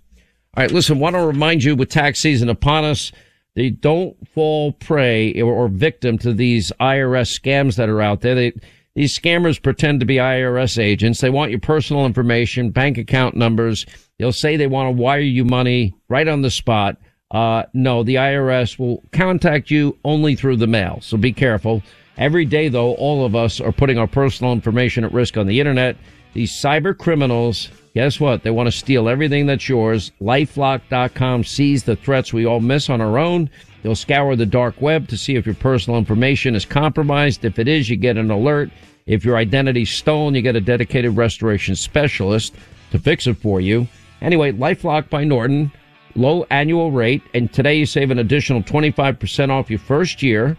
All 0.57 0.63
right, 0.63 0.71
listen, 0.71 0.99
want 0.99 1.15
to 1.15 1.27
remind 1.27 1.65
you 1.65 1.77
with 1.77 1.91
tax 1.91 2.21
season 2.21 2.49
upon 2.49 2.85
us, 2.85 3.13
they 3.55 3.71
don't 3.71 4.17
fall 4.29 4.73
prey 4.73 5.41
or, 5.41 5.69
victim 5.69 6.19
to 6.19 6.33
these 6.33 6.73
IRS 6.81 7.39
scams 7.39 7.77
that 7.77 7.89
are 7.89 8.03
out 8.03 8.21
there. 8.21 8.35
They, 8.35 8.53
these 8.95 9.17
scammers 9.17 9.63
pretend 9.63 10.01
to 10.01 10.07
be 10.07 10.17
IRS 10.17 10.79
agents. 10.83 11.21
They 11.21 11.31
want 11.31 11.51
your 11.51 11.61
personal 11.61 12.07
information, 12.07 12.71
bank 12.71 12.99
account 12.99 13.37
numbers, 13.37 13.87
They'll 14.19 14.33
say 14.33 14.57
they 14.57 14.67
want 14.67 14.89
to 14.89 15.01
wire 15.03 15.21
you 15.21 15.45
money 15.45 15.95
right 16.09 16.27
on 16.27 16.43
the 16.43 16.51
spot. 16.51 16.97
Uh, 17.31 17.65
no, 17.75 18.03
the 18.03 18.15
IRS 18.15 18.79
will 18.79 19.03
contact 19.13 19.71
you 19.71 19.97
only 20.05 20.35
through 20.35 20.57
the 20.57 20.67
mail. 20.67 20.99
So 21.03 21.17
be 21.17 21.33
careful. 21.33 21.83
Every 22.17 22.45
day, 22.45 22.69
though, 22.69 22.95
all 22.95 23.25
of 23.25 23.37
us 23.37 23.61
are 23.61 23.73
putting 23.73 23.99
our 23.99 24.07
personal 24.07 24.53
information 24.53 25.05
at 25.05 25.13
risk 25.13 25.37
on 25.37 25.47
the 25.47 25.61
internet. 25.61 25.97
These 26.35 26.53
cyber 26.53 26.97
criminals, 26.97 27.69
guess 27.95 28.19
what? 28.19 28.43
They 28.43 28.51
want 28.51 28.67
to 28.67 28.73
steal 28.73 29.09
everything 29.09 29.47
that's 29.47 29.69
yours. 29.69 30.11
Lifelock.com 30.21 31.45
sees 31.45 31.85
the 31.85 31.97
threats 31.97 32.33
we 32.33 32.47
all 32.47 32.61
miss 32.61 32.91
on 32.91 33.01
our 33.01 33.19
own. 33.19 33.51
They'll 33.83 33.95
scour 33.95 34.35
the 34.35 34.47
dark 34.47 34.81
web 34.81 35.09
to 35.09 35.17
see 35.17 35.37
if 35.37 35.47
your 35.47 35.55
personal 35.55 35.99
information 35.99 36.55
is 36.55 36.65
compromised. 36.65 37.45
If 37.45 37.59
it 37.59 37.69
is, 37.69 37.89
you 37.89 37.97
get 37.97 38.17
an 38.17 38.31
alert. 38.31 38.71
If 39.07 39.25
your 39.25 39.37
identity's 39.37 39.91
stolen, 39.91 40.35
you 40.35 40.43
get 40.43 40.57
a 40.57 40.61
dedicated 40.61 41.17
restoration 41.17 41.77
specialist 41.77 42.55
to 42.91 42.99
fix 42.99 43.27
it 43.27 43.37
for 43.37 43.61
you. 43.61 43.87
Anyway, 44.21 44.53
LifeLock 44.53 45.09
by 45.09 45.25
Norton, 45.25 45.71
low 46.19 46.45
annual 46.51 46.91
rate, 46.91 47.23
and 47.33 47.53
today 47.53 47.77
you 47.77 47.87
save 47.87 48.11
an 48.11 48.19
additional 48.19 48.63
25% 48.63 49.51
off 49.51 49.71
your 49.71 49.79
first 49.79 50.23
year 50.23 50.57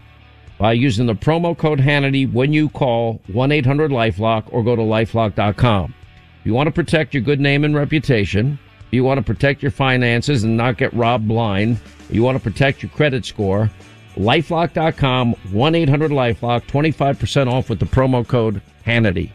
by 0.58 0.72
using 0.72 1.06
the 1.06 1.14
promo 1.14 1.56
code 1.56 1.78
Hannity 1.78 2.30
when 2.30 2.52
you 2.52 2.68
call 2.70 3.20
1-800-LifeLock 3.28 4.52
or 4.52 4.62
go 4.62 4.74
to 4.74 4.82
lifelock.com. 4.82 5.94
If 6.40 6.46
you 6.46 6.54
want 6.54 6.66
to 6.66 6.72
protect 6.72 7.14
your 7.14 7.22
good 7.22 7.40
name 7.40 7.64
and 7.64 7.74
reputation, 7.74 8.58
you 8.90 9.04
want 9.04 9.18
to 9.18 9.24
protect 9.24 9.62
your 9.62 9.70
finances 9.70 10.44
and 10.44 10.56
not 10.56 10.78
get 10.78 10.92
robbed 10.94 11.28
blind, 11.28 11.78
you 12.10 12.22
want 12.22 12.36
to 12.36 12.42
protect 12.42 12.82
your 12.82 12.90
credit 12.90 13.24
score, 13.24 13.70
lifelock.com, 14.16 15.34
1-800-LifeLock, 15.48 16.62
25% 16.66 17.52
off 17.52 17.70
with 17.70 17.78
the 17.78 17.86
promo 17.86 18.26
code 18.26 18.60
Hannity. 18.84 19.30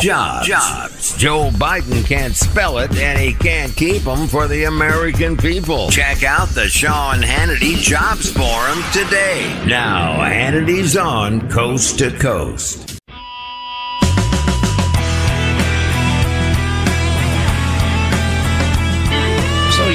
Jobs. 0.00 0.46
Jobs. 0.46 1.16
Joe 1.16 1.50
Biden 1.50 2.04
can't 2.06 2.34
spell 2.34 2.78
it, 2.78 2.90
and 2.96 3.18
he 3.18 3.34
can't 3.34 3.74
keep 3.76 4.02
them 4.02 4.26
for 4.26 4.48
the 4.48 4.64
American 4.64 5.36
people. 5.36 5.90
Check 5.90 6.22
out 6.22 6.48
the 6.48 6.68
Sean 6.68 7.18
Hannity 7.20 7.76
Jobs 7.76 8.32
Forum 8.32 8.82
today. 8.92 9.62
Now, 9.66 10.22
Hannity's 10.22 10.96
on 10.96 11.48
Coast 11.50 11.98
to 11.98 12.10
Coast. 12.18 12.89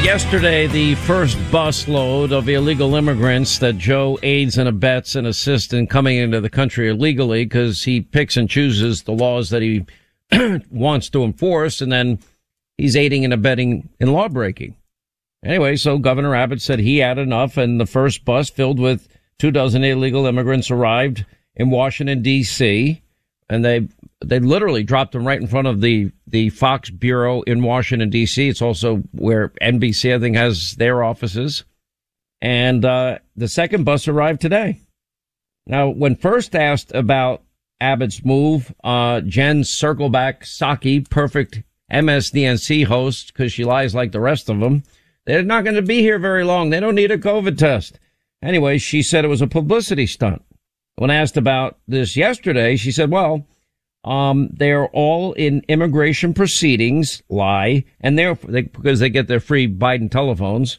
Yesterday, 0.06 0.68
the 0.68 0.94
first 0.94 1.36
busload 1.50 2.32
of 2.32 2.48
illegal 2.48 2.94
immigrants 2.94 3.58
that 3.58 3.76
Joe 3.80 4.20
aids 4.22 4.56
and 4.60 4.70
abets 4.70 5.16
and 5.16 5.26
assists 5.26 5.74
in 5.74 5.88
coming 5.88 6.18
into 6.18 6.40
the 6.40 6.50
country 6.50 6.90
illegally 6.90 7.44
because 7.44 7.84
he 7.84 8.02
picks 8.02 8.38
and 8.38 8.48
chooses 8.48 9.02
the 9.02 9.14
laws 9.14 9.50
that 9.50 9.64
he 9.64 9.84
wants 10.70 11.10
to 11.10 11.24
enforce, 11.24 11.82
and 11.82 11.92
then 11.92 12.20
he's 12.78 12.96
aiding 12.96 13.24
and 13.24 13.34
abetting 13.34 13.90
in 14.00 14.14
law 14.14 14.28
breaking. 14.28 14.76
Anyway, 15.44 15.76
so 15.76 15.98
Governor 15.98 16.36
Abbott 16.36 16.62
said 16.62 16.78
he 16.78 17.00
had 17.00 17.18
enough, 17.18 17.58
and 17.58 17.80
the 17.80 17.88
first 17.88 18.24
bus 18.24 18.48
filled 18.48 18.78
with 18.78 19.08
two 19.40 19.50
dozen 19.50 19.84
illegal 19.84 20.28
immigrants 20.28 20.70
arrived 20.70 21.26
in 21.56 21.72
Washington 21.72 22.22
D.C. 22.22 23.02
and 23.50 23.66
they 23.66 23.88
they 24.24 24.40
literally 24.40 24.84
dropped 24.84 25.12
them 25.12 25.28
right 25.28 25.40
in 25.40 25.48
front 25.48 25.68
of 25.68 25.82
the 25.82 26.12
the 26.28 26.50
Fox 26.50 26.90
bureau 26.90 27.42
in 27.44 27.64
Washington 27.64 28.10
D.C. 28.10 28.48
It's 28.48 28.62
also 28.62 28.98
where 29.12 29.50
NBC 29.62 30.16
I 30.16 30.20
think 30.20 30.36
has 30.36 30.76
their 30.76 31.04
offices, 31.04 31.66
and 32.42 32.86
uh, 32.86 33.20
the 33.36 33.48
second 33.48 33.84
bus 33.84 34.08
arrived 34.08 34.42
today. 34.42 34.80
Now, 35.68 35.90
when 35.90 36.16
first 36.16 36.56
asked 36.56 36.94
about 36.94 37.44
Abbott's 37.82 38.24
move, 38.24 38.74
uh, 38.84 39.22
Jen 39.22 39.62
Circleback 39.62 40.42
Psaki, 40.42 41.10
perfect 41.10 41.64
MSDNC 41.92 42.86
host 42.86 43.34
because 43.34 43.52
she 43.52 43.64
lies 43.64 43.96
like 43.96 44.12
the 44.12 44.20
rest 44.20 44.50
of 44.50 44.60
them. 44.60 44.84
They're 45.26 45.44
not 45.44 45.64
going 45.64 45.76
to 45.76 45.82
be 45.82 46.02
here 46.02 46.20
very 46.20 46.44
long. 46.44 46.70
They 46.70 46.80
don't 46.80 46.96
need 46.96 47.12
a 47.12 47.18
COVID 47.18 47.58
test. 47.58 48.00
Anyway, 48.44 48.78
she 48.78 49.02
said 49.02 49.26
it 49.26 49.30
was 49.30 49.42
a 49.42 49.48
publicity 49.48 50.06
stunt. 50.06 50.44
When 50.98 51.10
asked 51.10 51.36
about 51.36 51.80
this 51.88 52.16
yesterday, 52.16 52.76
she 52.76 52.92
said, 52.92 53.12
well, 53.12 53.48
um, 54.06 54.50
they're 54.54 54.86
all 54.88 55.34
in 55.34 55.66
immigration 55.68 56.34
proceedings, 56.34 57.24
lie, 57.28 57.84
and 58.00 58.18
they're 58.18 58.36
they, 58.36 58.62
because 58.62 59.00
they 59.00 59.10
get 59.10 59.28
their 59.28 59.40
free 59.40 59.68
Biden 59.68 60.12
telephones, 60.12 60.78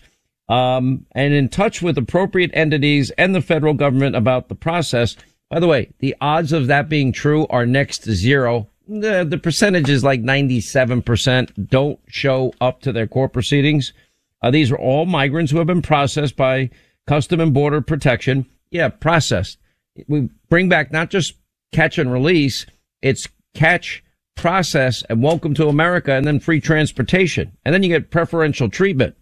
um, 0.49 1.05
and 1.13 1.35
in 1.35 1.49
touch 1.49 1.83
with 1.83 1.99
appropriate 1.99 2.53
entities 2.55 3.11
and 3.19 3.35
the 3.35 3.43
federal 3.43 3.75
government 3.75 4.15
about 4.15 4.49
the 4.49 4.55
process. 4.55 5.17
By 5.51 5.59
the 5.59 5.67
way, 5.67 5.93
the 5.99 6.15
odds 6.21 6.53
of 6.53 6.69
that 6.69 6.89
being 6.89 7.13
true 7.13 7.49
are 7.49 7.67
next 7.67 7.99
to 8.05 8.15
zero. 8.15 8.69
The, 8.89 9.27
the 9.29 9.39
percentage 9.39 9.91
is 9.91 10.05
like 10.05 10.23
97% 10.23 11.69
don't 11.69 11.99
show 12.07 12.53
up 12.61 12.81
to 12.83 12.93
their 12.93 13.09
court 13.09 13.33
proceedings. 13.33 13.93
Uh, 14.41 14.53
these 14.53 14.71
are 14.71 14.79
all 14.79 15.07
migrants 15.07 15.51
who 15.51 15.59
have 15.59 15.67
been 15.67 15.83
processed 15.83 16.37
by 16.37 16.71
Custom 17.09 17.41
and 17.41 17.53
Border 17.53 17.81
Protection. 17.81 18.47
Yeah, 18.71 18.89
processed. 18.89 19.59
We 20.07 20.29
bring 20.49 20.69
back 20.69 20.93
not 20.93 21.11
just 21.11 21.35
catch 21.73 21.99
and 21.99 22.13
release 22.13 22.67
it's 23.07 23.29
catch, 23.55 24.03
process, 24.35 25.05
and 25.09 25.23
welcome 25.23 25.55
to 25.55 25.69
America, 25.69 26.13
and 26.13 26.27
then 26.27 26.41
free 26.41 26.61
transportation, 26.61 27.53
and 27.65 27.73
then 27.73 27.83
you 27.83 27.89
get 27.89 28.11
preferential 28.11 28.69
treatment. 28.69 29.17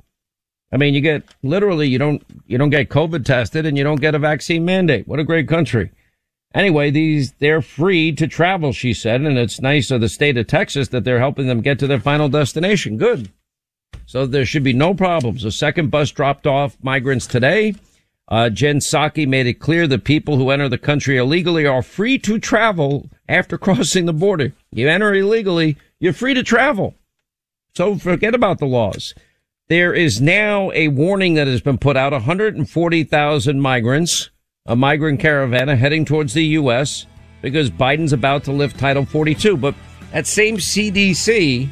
I 0.72 0.76
mean, 0.78 0.94
you 0.94 1.02
get 1.02 1.22
literally 1.42 1.86
you 1.86 1.98
don't 1.98 2.24
you 2.46 2.56
don't 2.56 2.70
get 2.70 2.88
COVID 2.88 3.24
tested, 3.24 3.66
and 3.66 3.76
you 3.76 3.84
don't 3.84 4.00
get 4.00 4.14
a 4.14 4.18
vaccine 4.18 4.64
mandate. 4.64 5.06
What 5.06 5.20
a 5.20 5.24
great 5.24 5.48
country! 5.48 5.90
Anyway, 6.54 6.90
these 6.90 7.32
they're 7.40 7.62
free 7.62 8.10
to 8.12 8.26
travel, 8.26 8.72
she 8.72 8.94
said, 8.94 9.20
and 9.20 9.36
it's 9.36 9.60
nice 9.60 9.90
of 9.90 10.00
the 10.00 10.08
state 10.08 10.38
of 10.38 10.46
Texas 10.46 10.88
that 10.88 11.04
they're 11.04 11.18
helping 11.18 11.46
them 11.46 11.60
get 11.60 11.78
to 11.80 11.86
their 11.86 12.00
final 12.00 12.28
destination. 12.28 12.96
Good. 12.96 13.30
So 14.06 14.26
there 14.26 14.46
should 14.46 14.64
be 14.64 14.72
no 14.72 14.94
problems. 14.94 15.44
A 15.44 15.52
second 15.52 15.90
bus 15.90 16.10
dropped 16.10 16.46
off 16.46 16.76
migrants 16.82 17.26
today. 17.26 17.74
Uh, 18.28 18.48
Jen 18.48 18.78
Psaki 18.78 19.28
made 19.28 19.46
it 19.46 19.60
clear 19.60 19.86
that 19.86 20.04
people 20.04 20.36
who 20.36 20.50
enter 20.50 20.68
the 20.68 20.78
country 20.78 21.18
illegally 21.18 21.66
are 21.66 21.82
free 21.82 22.18
to 22.20 22.38
travel 22.38 23.10
after 23.28 23.58
crossing 23.64 24.06
the 24.06 24.12
border. 24.12 24.52
You 24.72 24.88
enter 24.88 25.14
illegally, 25.14 25.76
you're 26.00 26.12
free 26.12 26.34
to 26.34 26.42
travel. 26.42 26.94
So 27.74 27.96
forget 27.96 28.34
about 28.34 28.58
the 28.58 28.66
laws. 28.66 29.14
there 29.68 29.94
is 29.94 30.20
now 30.20 30.70
a 30.72 30.88
warning 30.88 31.34
that 31.34 31.46
has 31.46 31.60
been 31.60 31.78
put 31.78 31.96
out 31.96 32.12
140,000 32.12 33.60
migrants, 33.60 34.30
a 34.66 34.76
migrant 34.76 35.20
caravan 35.20 35.68
heading 35.68 36.04
towards 36.04 36.34
the 36.34 36.44
U.S. 36.58 37.06
because 37.42 37.70
Biden's 37.70 38.12
about 38.12 38.44
to 38.44 38.52
lift 38.52 38.78
Title 38.78 39.04
42. 39.04 39.56
But 39.56 39.74
that 40.12 40.26
same 40.26 40.58
CDC 40.58 41.68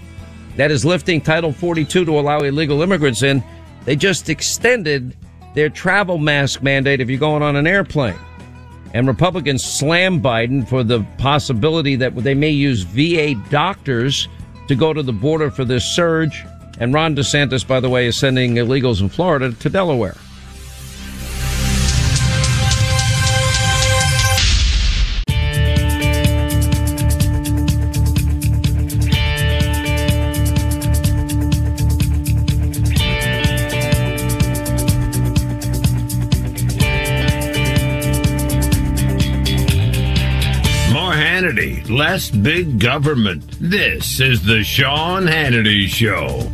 that 0.56 0.70
is 0.70 0.84
lifting 0.84 1.20
Title 1.20 1.52
42 1.52 2.04
to 2.04 2.18
allow 2.18 2.40
illegal 2.40 2.82
immigrants 2.82 3.22
in, 3.22 3.42
they 3.84 3.96
just 3.96 4.28
extended 4.28 5.16
their 5.54 5.68
travel 5.68 6.18
mask 6.18 6.62
mandate 6.62 7.00
if 7.00 7.08
you're 7.08 7.18
going 7.18 7.42
on 7.42 7.56
an 7.56 7.66
airplane. 7.66 8.18
And 8.94 9.06
Republicans 9.06 9.64
slam 9.64 10.20
Biden 10.20 10.68
for 10.68 10.82
the 10.82 11.04
possibility 11.18 11.96
that 11.96 12.14
they 12.16 12.34
may 12.34 12.50
use 12.50 12.82
VA 12.82 13.34
doctors 13.50 14.28
to 14.68 14.74
go 14.74 14.92
to 14.92 15.02
the 15.02 15.12
border 15.12 15.50
for 15.50 15.64
this 15.64 15.84
surge. 15.84 16.44
And 16.78 16.92
Ron 16.92 17.14
DeSantis, 17.14 17.66
by 17.66 17.80
the 17.80 17.88
way, 17.88 18.06
is 18.06 18.16
sending 18.16 18.54
illegals 18.54 19.00
in 19.00 19.08
Florida 19.08 19.52
to 19.52 19.68
Delaware. 19.70 20.16
Less 41.92 42.30
big 42.30 42.80
government. 42.80 43.44
This 43.60 44.18
is 44.18 44.42
the 44.42 44.64
Sean 44.64 45.24
Hannity 45.24 45.86
Show. 45.86 46.50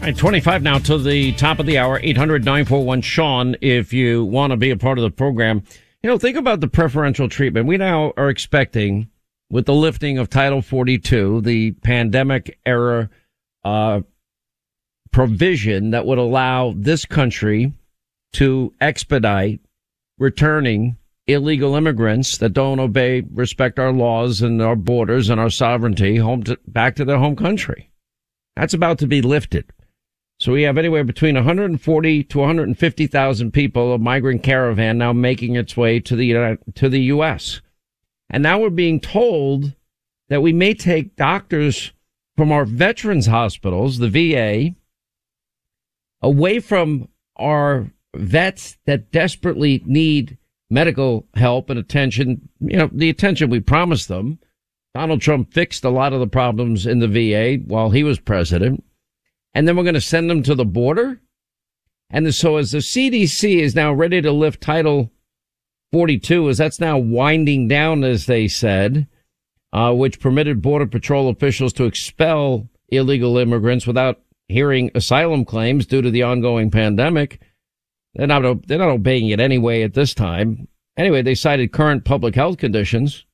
Right, 0.00 0.16
25 0.16 0.62
now 0.64 0.78
to 0.80 0.98
the 0.98 1.32
top 1.34 1.60
of 1.60 1.66
the 1.66 1.78
hour, 1.78 2.00
800 2.02 2.44
941 2.44 3.00
Sean, 3.02 3.56
if 3.60 3.92
you 3.92 4.24
want 4.24 4.50
to 4.50 4.56
be 4.56 4.70
a 4.70 4.76
part 4.76 4.98
of 4.98 5.02
the 5.02 5.10
program. 5.10 5.62
You 6.02 6.10
know, 6.10 6.18
think 6.18 6.36
about 6.36 6.60
the 6.60 6.66
preferential 6.66 7.28
treatment. 7.28 7.66
We 7.66 7.76
now 7.76 8.12
are 8.16 8.28
expecting, 8.28 9.08
with 9.50 9.66
the 9.66 9.74
lifting 9.74 10.18
of 10.18 10.28
Title 10.28 10.60
42, 10.60 11.42
the 11.42 11.70
pandemic 11.70 12.58
era 12.66 13.08
uh, 13.64 14.00
provision 15.12 15.92
that 15.92 16.06
would 16.06 16.18
allow 16.18 16.74
this 16.76 17.04
country 17.04 17.72
to 18.32 18.74
expedite 18.80 19.60
returning 20.18 20.96
illegal 21.26 21.74
immigrants 21.76 22.36
that 22.38 22.52
don't 22.52 22.80
obey, 22.80 23.22
respect 23.32 23.78
our 23.78 23.92
laws 23.92 24.42
and 24.42 24.60
our 24.60 24.76
borders 24.76 25.30
and 25.30 25.40
our 25.40 25.50
sovereignty 25.50 26.16
home 26.16 26.42
to, 26.44 26.58
back 26.66 26.96
to 26.96 27.04
their 27.04 27.18
home 27.18 27.36
country. 27.36 27.90
That's 28.56 28.74
about 28.74 28.98
to 28.98 29.06
be 29.06 29.22
lifted. 29.22 29.72
So 30.40 30.52
we 30.52 30.62
have 30.62 30.76
anywhere 30.76 31.04
between 31.04 31.36
140 31.36 32.24
to 32.24 32.38
150,000 32.38 33.52
people, 33.52 33.94
a 33.94 33.98
migrant 33.98 34.42
caravan 34.42 34.98
now 34.98 35.12
making 35.12 35.54
its 35.54 35.76
way 35.76 36.00
to 36.00 36.16
the, 36.16 36.58
to 36.74 36.88
the 36.88 37.02
U.S. 37.02 37.60
And 38.28 38.42
now 38.42 38.58
we're 38.58 38.70
being 38.70 38.98
told 38.98 39.74
that 40.28 40.42
we 40.42 40.52
may 40.52 40.74
take 40.74 41.14
doctors 41.14 41.92
from 42.36 42.50
our 42.50 42.64
veterans 42.64 43.26
hospitals, 43.26 43.98
the 43.98 44.08
VA, 44.08 44.74
away 46.20 46.58
from 46.58 47.08
our 47.36 47.92
vets 48.16 48.78
that 48.86 49.12
desperately 49.12 49.82
need 49.86 50.38
medical 50.72 51.28
help 51.34 51.68
and 51.68 51.78
attention, 51.78 52.48
you 52.60 52.78
know, 52.78 52.88
the 52.90 53.10
attention 53.10 53.50
we 53.50 53.60
promised 53.60 54.08
them. 54.08 54.38
Donald 54.94 55.20
Trump 55.20 55.52
fixed 55.52 55.84
a 55.84 55.90
lot 55.90 56.14
of 56.14 56.20
the 56.20 56.26
problems 56.26 56.86
in 56.86 56.98
the 56.98 57.08
VA 57.08 57.62
while 57.66 57.90
he 57.90 58.02
was 58.02 58.18
president. 58.18 58.82
And 59.54 59.68
then 59.68 59.76
we're 59.76 59.84
going 59.84 59.94
to 59.94 60.00
send 60.00 60.30
them 60.30 60.42
to 60.44 60.54
the 60.54 60.64
border. 60.64 61.20
And 62.10 62.34
so 62.34 62.56
as 62.56 62.72
the 62.72 62.78
CDC 62.78 63.60
is 63.60 63.74
now 63.74 63.92
ready 63.92 64.22
to 64.22 64.32
lift 64.32 64.62
Title 64.62 65.12
42, 65.92 66.48
as 66.48 66.58
that's 66.58 66.80
now 66.80 66.96
winding 66.96 67.68
down, 67.68 68.02
as 68.02 68.24
they 68.24 68.48
said, 68.48 69.06
uh, 69.74 69.92
which 69.92 70.20
permitted 70.20 70.62
Border 70.62 70.86
Patrol 70.86 71.28
officials 71.28 71.74
to 71.74 71.84
expel 71.84 72.68
illegal 72.88 73.36
immigrants 73.36 73.86
without 73.86 74.20
hearing 74.48 74.90
asylum 74.94 75.44
claims 75.44 75.86
due 75.86 76.00
to 76.00 76.10
the 76.10 76.22
ongoing 76.22 76.70
pandemic. 76.70 77.40
They're 78.14 78.26
not, 78.26 78.66
they're 78.66 78.78
not 78.78 78.88
obeying 78.88 79.28
it 79.28 79.40
anyway 79.40 79.82
at 79.82 79.94
this 79.94 80.14
time. 80.14 80.68
Anyway, 80.96 81.22
they 81.22 81.34
cited 81.34 81.72
current 81.72 82.04
public 82.04 82.34
health 82.34 82.58
conditions. 82.58 83.24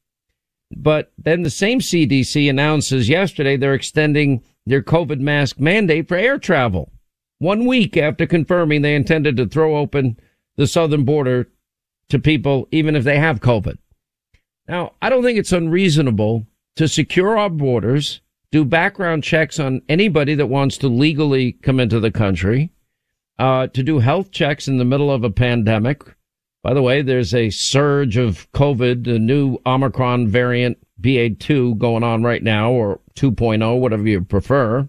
But 0.71 1.13
then 1.17 1.43
the 1.43 1.51
same 1.51 1.81
CDC 1.81 2.49
announces 2.49 3.09
yesterday 3.09 3.57
they're 3.57 3.75
extending 3.75 4.43
their 4.67 4.83
COVID 4.83 5.19
mask 5.19 5.59
mandate 5.59 6.09
for 6.09 6.17
air 6.17 6.39
travel. 6.39 6.93
One 7.39 7.67
week 7.67 7.97
after 7.97 8.27
confirming 8.27 8.83
they 8.83 8.95
intended 8.95 9.37
to 9.37 9.47
throw 9.47 9.77
open 9.77 10.19
the 10.57 10.67
southern 10.67 11.05
border 11.05 11.49
to 12.11 12.19
people, 12.19 12.69
even 12.71 12.97
if 12.97 13.05
they 13.05 13.19
have 13.19 13.41
COVID. 13.41 13.79
Now, 14.67 14.93
I 15.01 15.09
don't 15.09 15.23
think 15.23 15.39
it's 15.39 15.53
unreasonable 15.53 16.47
to 16.77 16.89
secure 16.89 17.39
our 17.39 17.49
borders, 17.49 18.21
do 18.51 18.65
background 18.65 19.25
checks 19.25 19.59
on 19.59 19.83
anybody 19.89 20.35
that 20.35 20.47
wants 20.47 20.77
to 20.79 20.89
legally 20.89 21.53
come 21.53 21.81
into 21.81 22.01
the 22.01 22.11
country, 22.11 22.71
uh, 23.39 23.67
to 23.69 23.83
do 23.83 23.99
health 23.99 24.31
checks 24.31 24.69
in 24.69 24.79
the 24.79 24.85
middle 24.85 25.11
of 25.11 25.25
a 25.25 25.31
pandemic. 25.31 26.03
By 26.63 26.75
the 26.75 26.83
way, 26.83 27.03
there's 27.03 27.35
a 27.35 27.51
surge 27.51 28.17
of 28.17 28.51
COVID, 28.53 29.07
a 29.07 29.19
new 29.19 29.59
Omicron 29.65 30.29
variant, 30.29 30.79
BA2 31.01 31.79
going 31.79 32.03
on 32.03 32.23
right 32.25 32.43
now, 32.43 32.73
or 32.73 33.01
2.0, 33.15 33.81
whatever 33.81 34.07
you 34.07 34.23
prefer. 34.23 34.89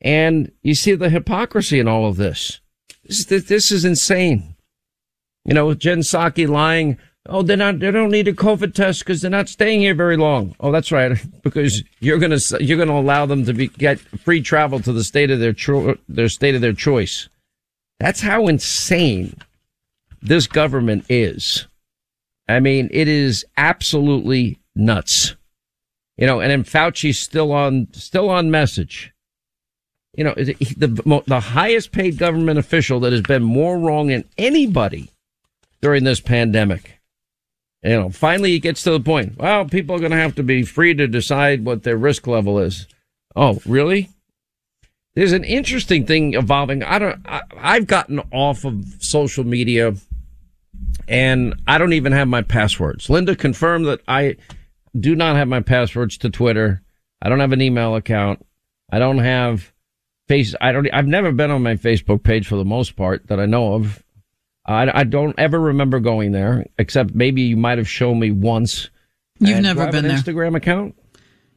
And 0.00 0.50
you 0.62 0.74
see 0.74 0.94
the 0.94 1.10
hypocrisy 1.10 1.78
in 1.78 1.86
all 1.88 2.06
of 2.06 2.16
this. 2.16 2.60
This, 3.04 3.30
is- 3.30 3.46
this 3.46 3.70
is 3.70 3.84
insane. 3.84 4.56
You 5.44 5.54
know, 5.54 5.74
Jen 5.74 6.00
Psaki 6.00 6.48
lying. 6.48 6.98
Oh, 7.28 7.42
they're 7.42 7.56
not, 7.56 7.78
they 7.78 7.90
don't 7.90 8.10
need 8.10 8.26
a 8.26 8.32
COVID 8.32 8.74
test 8.74 9.00
because 9.00 9.20
they're 9.20 9.30
not 9.30 9.48
staying 9.48 9.80
here 9.80 9.94
very 9.94 10.16
long. 10.16 10.56
Oh, 10.58 10.72
that's 10.72 10.90
right. 10.90 11.18
Because 11.42 11.82
you're 12.00 12.18
going 12.18 12.36
to, 12.36 12.64
you're 12.64 12.76
going 12.76 12.88
to 12.88 12.94
allow 12.94 13.26
them 13.26 13.44
to 13.44 13.52
be, 13.52 13.66
get 13.68 13.98
free 14.00 14.40
travel 14.40 14.80
to 14.80 14.92
the 14.92 15.04
state 15.04 15.30
of 15.30 15.38
their, 15.40 15.52
cho- 15.52 15.98
their 16.08 16.28
state 16.28 16.54
of 16.54 16.60
their 16.60 16.72
choice. 16.72 17.28
That's 18.02 18.20
how 18.20 18.48
insane 18.48 19.36
this 20.20 20.48
government 20.48 21.04
is. 21.08 21.68
I 22.48 22.58
mean, 22.58 22.88
it 22.90 23.06
is 23.06 23.44
absolutely 23.56 24.58
nuts. 24.74 25.36
You 26.16 26.26
know, 26.26 26.40
and 26.40 26.50
then 26.50 26.64
Fauci's 26.64 27.20
still 27.20 27.52
on, 27.52 27.86
still 27.92 28.28
on 28.28 28.50
message. 28.50 29.12
You 30.16 30.24
know, 30.24 30.34
the, 30.34 31.22
the, 31.28 31.40
highest 31.40 31.92
paid 31.92 32.18
government 32.18 32.58
official 32.58 32.98
that 33.00 33.12
has 33.12 33.22
been 33.22 33.44
more 33.44 33.78
wrong 33.78 34.08
than 34.08 34.24
anybody 34.36 35.12
during 35.80 36.02
this 36.02 36.20
pandemic. 36.20 36.98
You 37.84 37.90
know, 37.90 38.10
finally 38.10 38.50
he 38.50 38.58
gets 38.58 38.82
to 38.82 38.90
the 38.90 38.98
point. 38.98 39.38
Well, 39.38 39.66
people 39.66 39.94
are 39.94 40.00
going 40.00 40.10
to 40.10 40.16
have 40.16 40.34
to 40.34 40.42
be 40.42 40.64
free 40.64 40.92
to 40.94 41.06
decide 41.06 41.64
what 41.64 41.84
their 41.84 41.96
risk 41.96 42.26
level 42.26 42.58
is. 42.58 42.88
Oh, 43.36 43.62
really? 43.64 44.10
There's 45.14 45.32
an 45.32 45.44
interesting 45.44 46.06
thing 46.06 46.34
evolving. 46.34 46.82
I 46.82 46.98
don't, 46.98 47.20
I, 47.26 47.42
I've 47.58 47.86
gotten 47.86 48.20
off 48.32 48.64
of 48.64 48.84
social 49.00 49.44
media 49.44 49.94
and 51.06 51.54
I 51.66 51.78
don't 51.78 51.92
even 51.92 52.12
have 52.12 52.28
my 52.28 52.42
passwords. 52.42 53.10
Linda 53.10 53.36
confirmed 53.36 53.86
that 53.86 54.00
I 54.08 54.36
do 54.98 55.14
not 55.14 55.36
have 55.36 55.48
my 55.48 55.60
passwords 55.60 56.16
to 56.18 56.30
Twitter. 56.30 56.82
I 57.20 57.28
don't 57.28 57.40
have 57.40 57.52
an 57.52 57.60
email 57.60 57.94
account. 57.94 58.44
I 58.90 58.98
don't 58.98 59.18
have 59.18 59.72
face. 60.28 60.54
I 60.60 60.72
don't, 60.72 60.88
I've 60.92 61.06
never 61.06 61.30
been 61.32 61.50
on 61.50 61.62
my 61.62 61.74
Facebook 61.74 62.22
page 62.22 62.46
for 62.46 62.56
the 62.56 62.64
most 62.64 62.96
part 62.96 63.26
that 63.28 63.38
I 63.38 63.46
know 63.46 63.74
of. 63.74 64.02
I, 64.64 65.00
I 65.00 65.04
don't 65.04 65.38
ever 65.38 65.58
remember 65.60 65.98
going 66.00 66.32
there, 66.32 66.66
except 66.78 67.14
maybe 67.14 67.42
you 67.42 67.56
might 67.56 67.78
have 67.78 67.88
shown 67.88 68.18
me 68.18 68.30
once. 68.30 68.88
You've 69.40 69.56
And 69.56 69.64
never 69.64 69.86
been 69.86 70.04
an 70.04 70.08
there. 70.08 70.16
Instagram 70.16 70.56
account? 70.56 70.94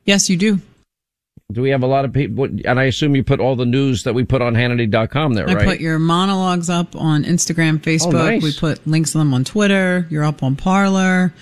Yes, 0.06 0.30
you 0.30 0.38
do. 0.38 0.60
Do 1.52 1.62
we 1.62 1.70
have 1.70 1.84
a 1.84 1.88
lot 1.88 2.06
of 2.06 2.14
people? 2.14 2.46
And 2.46 2.80
I 2.80 2.86
assume 2.86 3.16
you 3.16 3.24
put 3.24 3.40
all 3.40 3.56
the 3.56 3.66
news 3.66 4.04
that 4.04 4.14
we 4.14 4.24
put 4.24 4.42
on 4.42 4.56
Hannity.com 4.56 5.34
there, 5.36 5.46
right? 5.46 5.56
I 5.56 5.60
right? 5.60 5.68
put 5.68 5.80
your 5.80 6.00
monologues 6.00 6.70
up 6.70 6.96
on 6.96 7.24
Instagram, 7.24 7.78
Facebook. 7.80 8.14
nice. 8.14 8.44
We 8.44 8.52
put 8.54 8.86
links 8.88 9.12
to 9.12 9.20
them 9.20 9.34
on 9.34 9.44
Twitter. 9.44 10.08
You're 10.10 10.24
up 10.24 10.42
on 10.42 10.56
Parler. 10.56 11.34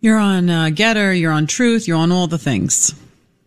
You're 0.00 0.18
on 0.18 0.48
uh, 0.48 0.64
Gettr. 0.72 1.18
You're 1.18 1.32
on 1.32 1.46
Truth. 1.46 1.86
You're 1.86 1.98
on 1.98 2.10
all 2.10 2.26
the 2.28 2.38
things. 2.38 2.94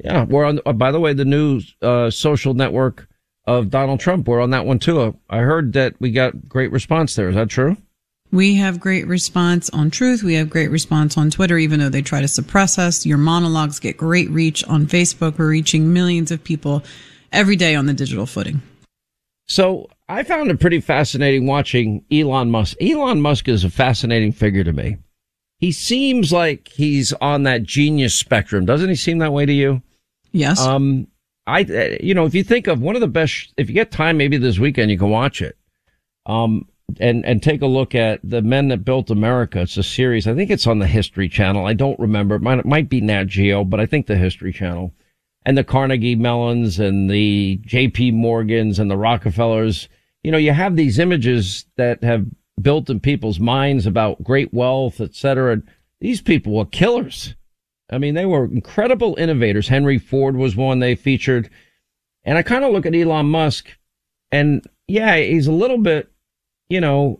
yeah, 0.04 0.26
we're 0.26 0.46
on. 0.46 0.60
Uh, 0.64 0.74
by 0.74 0.92
the 0.92 1.00
way, 1.00 1.14
the 1.14 1.26
new 1.26 1.62
uh, 1.82 2.12
social 2.12 2.54
network 2.54 3.08
of 3.48 3.72
Donald 3.72 4.00
Trump. 4.00 4.28
We're 4.28 4.42
on 4.42 4.52
that 4.52 4.68
one 4.68 4.78
too. 4.78 5.18
I 5.28 5.40
heard 5.40 5.74
that 5.74 5.96
we 6.00 6.12
got 6.12 6.48
great 6.48 6.72
response 6.72 7.16
there. 7.16 7.30
Is 7.30 7.36
that 7.36 7.50
true? 7.50 7.78
We 8.34 8.56
have 8.56 8.80
great 8.80 9.06
response 9.06 9.70
on 9.70 9.92
Truth. 9.92 10.24
We 10.24 10.34
have 10.34 10.50
great 10.50 10.72
response 10.72 11.20
on 11.20 11.30
Twitter, 11.30 11.56
even 11.60 11.80
though 11.80 11.90
they 11.90 12.02
try 12.02 12.20
to 12.20 12.28
suppress 12.28 12.80
us. 12.80 13.06
Your 13.06 13.20
monologues 13.20 13.80
get 13.80 13.96
great 13.96 14.28
reach 14.32 14.64
on 14.64 14.88
Facebook. 14.88 15.38
We're 15.38 15.50
reaching 15.50 15.94
millions 15.94 16.32
of 16.32 16.44
people 16.44 16.84
every 17.32 17.56
day 17.56 17.76
on 17.76 17.86
the 17.86 17.94
digital 17.94 18.26
footing. 18.26 18.64
So 19.48 19.88
I 20.10 20.24
found 20.24 20.50
it 20.50 20.60
pretty 20.60 20.82
fascinating 20.82 21.46
watching 21.46 22.04
Elon 22.12 22.50
Musk. 22.50 22.76
Elon 22.82 23.22
Musk 23.22 23.48
is 23.48 23.64
a 23.64 23.70
fascinating 23.70 24.32
figure 24.32 24.64
to 24.64 24.74
me. 24.74 24.98
He 25.60 25.72
seems 25.72 26.34
like 26.34 26.70
he's 26.70 27.14
on 27.14 27.44
that 27.44 27.62
genius 27.62 28.18
spectrum. 28.18 28.66
Doesn't 28.66 28.90
he 28.90 28.96
seem 28.96 29.20
that 29.20 29.32
way 29.32 29.46
to 29.46 29.54
you? 29.54 29.84
Yes. 30.32 30.60
Um, 30.60 31.06
I, 31.46 31.60
you 32.02 32.16
know, 32.16 32.26
if 32.26 32.34
you 32.34 32.44
think 32.44 32.66
of 32.66 32.82
one 32.82 32.96
of 32.96 33.02
the 33.02 33.08
best, 33.08 33.54
if 33.58 33.70
you 33.70 33.76
get 33.76 33.92
time, 33.92 34.18
maybe 34.18 34.38
this 34.38 34.58
weekend 34.58 34.90
you 34.90 34.98
can 34.98 35.12
watch 35.12 35.40
it. 35.40 35.56
Um, 36.26 36.68
and, 37.00 37.26
and 37.26 37.42
take 37.42 37.62
a 37.62 37.68
look 37.68 37.96
at 37.96 38.20
the 38.24 38.42
men 38.42 38.68
that 38.70 38.86
built 38.86 39.10
America. 39.10 39.62
It's 39.62 39.78
a 39.78 39.84
series. 39.84 40.28
I 40.28 40.36
think 40.36 40.50
it's 40.50 40.68
on 40.68 40.80
the 40.80 40.88
History 40.88 41.30
Channel. 41.30 41.66
I 41.66 41.74
don't 41.74 42.00
remember. 42.00 42.36
It 42.36 42.42
might, 42.42 42.60
it 42.60 42.66
might 42.66 42.90
be 42.90 43.02
Nat 43.02 43.26
Geo, 43.26 43.64
but 43.64 43.80
I 43.80 43.86
think 43.86 44.08
the 44.08 44.16
History 44.16 44.54
Channel 44.54 44.94
and 45.46 45.58
the 45.58 45.64
Carnegie 45.64 46.16
Mellons 46.16 46.80
and 46.80 47.10
the 47.10 47.60
JP 47.66 48.14
Morgans 48.14 48.80
and 48.80 48.90
the 48.90 48.98
Rockefellers. 48.98 49.90
You 50.24 50.32
know, 50.32 50.38
you 50.38 50.52
have 50.52 50.76
these 50.76 51.00
images 51.00 51.66
that 51.76 52.04
have 52.04 52.26
built 52.62 52.90
in 52.90 53.00
people's 53.00 53.40
minds 53.40 53.86
about 53.86 54.24
great 54.24 54.54
wealth, 54.54 55.02
et 55.02 55.16
cetera. 55.16 55.62
These 56.00 56.22
people 56.22 56.54
were 56.54 56.66
killers. 56.66 57.36
I 57.90 57.98
mean, 57.98 58.14
they 58.14 58.26
were 58.26 58.46
incredible 58.46 59.16
innovators. 59.18 59.68
Henry 59.68 59.98
Ford 59.98 60.36
was 60.36 60.56
one 60.56 60.80
they 60.80 60.96
featured. 60.96 61.50
And 62.24 62.38
I 62.38 62.44
kind 62.44 62.64
of 62.64 62.72
look 62.72 62.86
at 62.86 62.96
Elon 62.96 63.26
Musk 63.26 63.68
and 64.34 64.68
yeah, 64.88 65.16
he's 65.18 65.48
a 65.48 65.52
little 65.52 65.78
bit, 65.78 66.12
you 66.70 66.82
know, 66.82 67.20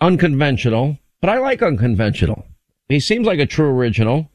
unconventional, 0.00 0.98
but 1.20 1.30
I 1.30 1.38
like 1.38 1.62
unconventional. 1.62 2.46
He 2.88 3.00
seems 3.00 3.26
like 3.26 3.38
a 3.38 3.46
true 3.46 3.68
original. 3.70 4.30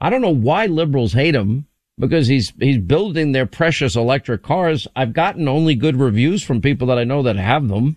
I 0.00 0.10
don't 0.10 0.22
know 0.22 0.34
why 0.34 0.66
liberals 0.66 1.12
hate 1.12 1.34
him 1.34 1.66
because 1.98 2.26
he's 2.26 2.52
he's 2.58 2.78
building 2.78 3.32
their 3.32 3.46
precious 3.46 3.94
electric 3.94 4.42
cars. 4.42 4.88
I've 4.96 5.12
gotten 5.12 5.46
only 5.48 5.74
good 5.74 5.96
reviews 5.96 6.42
from 6.42 6.60
people 6.60 6.86
that 6.88 6.98
I 6.98 7.04
know 7.04 7.22
that 7.22 7.36
have 7.36 7.68
them. 7.68 7.96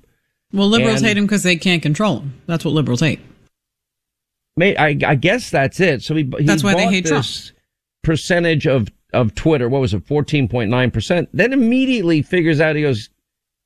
Well, 0.54 0.68
liberals 0.68 0.98
And- 0.98 1.08
hate 1.08 1.18
him 1.18 1.26
because 1.26 1.44
they 1.44 1.56
can't 1.56 1.82
control 1.82 2.20
him. 2.20 2.42
That's 2.46 2.64
what 2.64 2.74
liberals 2.74 3.00
hate. 3.00 3.20
May, 4.58 4.76
I, 4.78 4.98
I 5.06 5.16
guess 5.16 5.50
that's 5.50 5.80
it. 5.82 6.02
So 6.02 6.16
he, 6.16 6.24
he 6.38 6.46
That's 6.46 6.64
why 6.64 6.76
they 6.76 6.86
hate 6.88 7.06
Trump. 7.08 7.26
percentage 8.04 8.68
of 8.68 8.88
of 9.12 9.36
Twitter. 9.36 9.68
What 9.68 9.82
was 9.82 9.94
it? 9.94 10.06
Fourteen 10.08 10.48
point 10.48 10.70
nine 10.70 10.92
percent. 10.92 11.28
Then 11.34 11.52
immediately 11.52 12.22
figures 12.22 12.62
out 12.62 12.76
he 12.76 12.84
goes, 12.84 13.10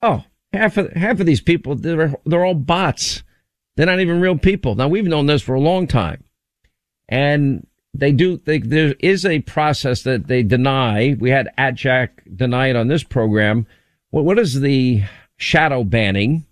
oh, 0.02 0.24
half 0.54 0.78
of 0.78 0.92
half 0.94 1.20
of 1.20 1.26
these 1.26 1.42
people 1.42 1.76
they're 1.76 2.16
they're 2.26 2.46
all 2.46 2.54
bots. 2.54 3.24
They're 3.76 3.86
not 3.86 4.02
even 4.02 4.20
real 4.20 4.38
people. 4.38 4.76
Now 4.76 4.88
we've 4.88 5.06
known 5.06 5.28
this 5.28 5.42
for 5.42 5.56
a 5.56 5.62
long 5.62 5.88
time, 5.88 6.24
and 7.08 7.66
they 7.94 8.12
do. 8.12 8.38
They, 8.38 8.60
there 8.60 8.96
is 9.00 9.26
a 9.26 9.40
process 9.40 10.04
that 10.04 10.28
they 10.28 10.44
deny. 10.44 11.16
We 11.20 11.30
had 11.30 11.50
at 11.58 11.76
Jack 11.76 12.24
deny 12.36 12.68
it 12.68 12.76
on 12.76 12.88
this 12.88 13.04
program. 13.04 13.68
What 14.10 14.26
what 14.26 14.40
is 14.40 14.60
the 14.60 15.04
shadow 15.38 15.84
banning? 15.84 16.46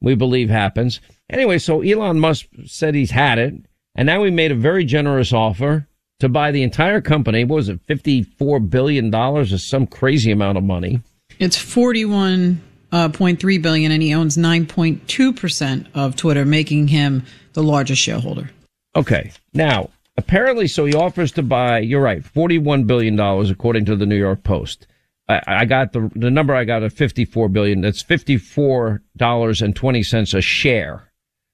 we 0.00 0.14
believe 0.14 0.50
happens. 0.50 1.00
Anyway, 1.28 1.58
so 1.58 1.82
Elon 1.82 2.18
Musk 2.18 2.46
said 2.64 2.94
he's 2.94 3.10
had 3.10 3.38
it, 3.38 3.54
and 3.94 4.06
now 4.06 4.24
he 4.24 4.30
made 4.30 4.52
a 4.52 4.56
very 4.56 4.84
generous 4.84 5.32
offer 5.32 5.86
to 6.18 6.28
buy 6.28 6.50
the 6.50 6.62
entire 6.62 7.00
company. 7.00 7.44
What 7.44 7.56
was 7.56 7.68
it, 7.68 7.80
fifty-four 7.86 8.60
billion 8.60 9.10
dollars, 9.10 9.52
or 9.52 9.58
some 9.58 9.86
crazy 9.86 10.30
amount 10.30 10.58
of 10.58 10.64
money? 10.64 11.00
It's 11.38 11.56
forty-one 11.56 12.62
uh, 12.92 13.08
point 13.08 13.40
three 13.40 13.58
billion, 13.58 13.92
and 13.92 14.02
he 14.02 14.14
owns 14.14 14.36
nine 14.36 14.66
point 14.66 15.06
two 15.08 15.32
percent 15.32 15.86
of 15.94 16.16
Twitter, 16.16 16.44
making 16.44 16.88
him 16.88 17.24
the 17.52 17.62
largest 17.62 18.00
shareholder. 18.02 18.50
Okay, 18.96 19.32
now 19.54 19.90
apparently, 20.16 20.66
so 20.66 20.84
he 20.84 20.94
offers 20.94 21.32
to 21.32 21.42
buy. 21.42 21.78
You're 21.78 22.02
right, 22.02 22.24
forty-one 22.24 22.84
billion 22.84 23.16
dollars, 23.16 23.50
according 23.50 23.84
to 23.86 23.96
the 23.96 24.06
New 24.06 24.18
York 24.18 24.42
Post. 24.42 24.86
I, 25.28 25.40
I 25.46 25.64
got 25.64 25.92
the 25.92 26.10
the 26.16 26.30
number 26.30 26.54
I 26.54 26.64
got 26.64 26.82
at 26.82 26.92
fifty-four 26.92 27.48
billion. 27.50 27.80
That's 27.80 28.02
fifty-four 28.02 29.02
dollars 29.16 29.62
and 29.62 29.76
twenty 29.76 30.02
cents 30.02 30.34
a 30.34 30.40
share. 30.40 31.06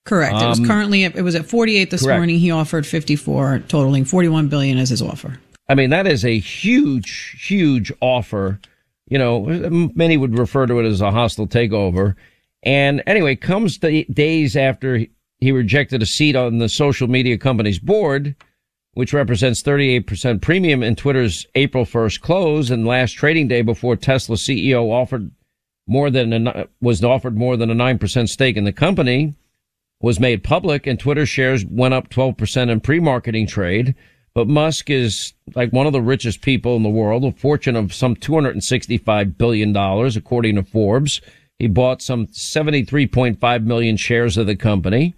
Correct. 0.06 0.40
it 0.40 0.46
was 0.46 0.60
Um, 0.60 0.66
currently 0.66 1.04
it 1.04 1.22
was 1.22 1.34
at 1.34 1.46
forty-eight 1.46 1.90
this 1.90 2.04
correct. 2.04 2.18
morning. 2.18 2.38
He 2.38 2.50
offered 2.50 2.86
fifty-four, 2.86 3.64
totaling 3.68 4.04
forty-one 4.04 4.48
billion 4.48 4.78
as 4.78 4.90
his 4.90 5.02
offer. 5.02 5.38
I 5.68 5.74
mean, 5.74 5.90
that 5.90 6.06
is 6.06 6.24
a 6.24 6.38
huge, 6.38 7.44
huge 7.44 7.92
offer. 8.00 8.60
You 9.08 9.18
know, 9.18 9.90
many 9.94 10.16
would 10.16 10.38
refer 10.38 10.66
to 10.66 10.80
it 10.80 10.86
as 10.86 11.00
a 11.00 11.10
hostile 11.10 11.46
takeover. 11.46 12.14
And 12.62 13.02
anyway, 13.06 13.36
comes 13.36 13.78
the 13.78 14.04
days 14.04 14.56
after 14.56 15.06
he 15.38 15.52
rejected 15.52 16.02
a 16.02 16.06
seat 16.06 16.34
on 16.34 16.58
the 16.58 16.68
social 16.68 17.06
media 17.06 17.38
company's 17.38 17.78
board, 17.78 18.34
which 18.94 19.12
represents 19.12 19.62
38% 19.62 20.40
premium 20.40 20.82
in 20.82 20.96
Twitter's 20.96 21.46
April 21.54 21.84
1st 21.84 22.20
close 22.20 22.70
and 22.70 22.86
last 22.86 23.12
trading 23.12 23.46
day 23.46 23.62
before 23.62 23.94
Tesla 23.94 24.36
CEO 24.36 24.90
offered 24.90 25.30
more 25.86 26.10
than 26.10 26.48
a, 26.48 26.66
was 26.80 27.04
offered 27.04 27.36
more 27.36 27.56
than 27.56 27.70
a 27.70 27.74
9% 27.74 28.28
stake 28.28 28.56
in 28.56 28.64
the 28.64 28.72
company 28.72 29.34
was 30.00 30.20
made 30.20 30.44
public 30.44 30.86
and 30.86 30.98
Twitter 30.98 31.26
shares 31.26 31.64
went 31.64 31.94
up 31.94 32.08
12% 32.08 32.70
in 32.70 32.80
pre-marketing 32.80 33.46
trade. 33.46 33.94
But 34.36 34.48
Musk 34.48 34.90
is 34.90 35.32
like 35.54 35.72
one 35.72 35.86
of 35.86 35.94
the 35.94 36.02
richest 36.02 36.42
people 36.42 36.76
in 36.76 36.82
the 36.82 36.90
world, 36.90 37.24
a 37.24 37.32
fortune 37.32 37.74
of 37.74 37.94
some 37.94 38.14
$265 38.14 39.38
billion, 39.38 39.74
according 39.74 40.56
to 40.56 40.62
Forbes. 40.62 41.22
He 41.58 41.68
bought 41.68 42.02
some 42.02 42.26
73.5 42.26 43.64
million 43.64 43.96
shares 43.96 44.36
of 44.36 44.46
the 44.46 44.54
company. 44.54 45.14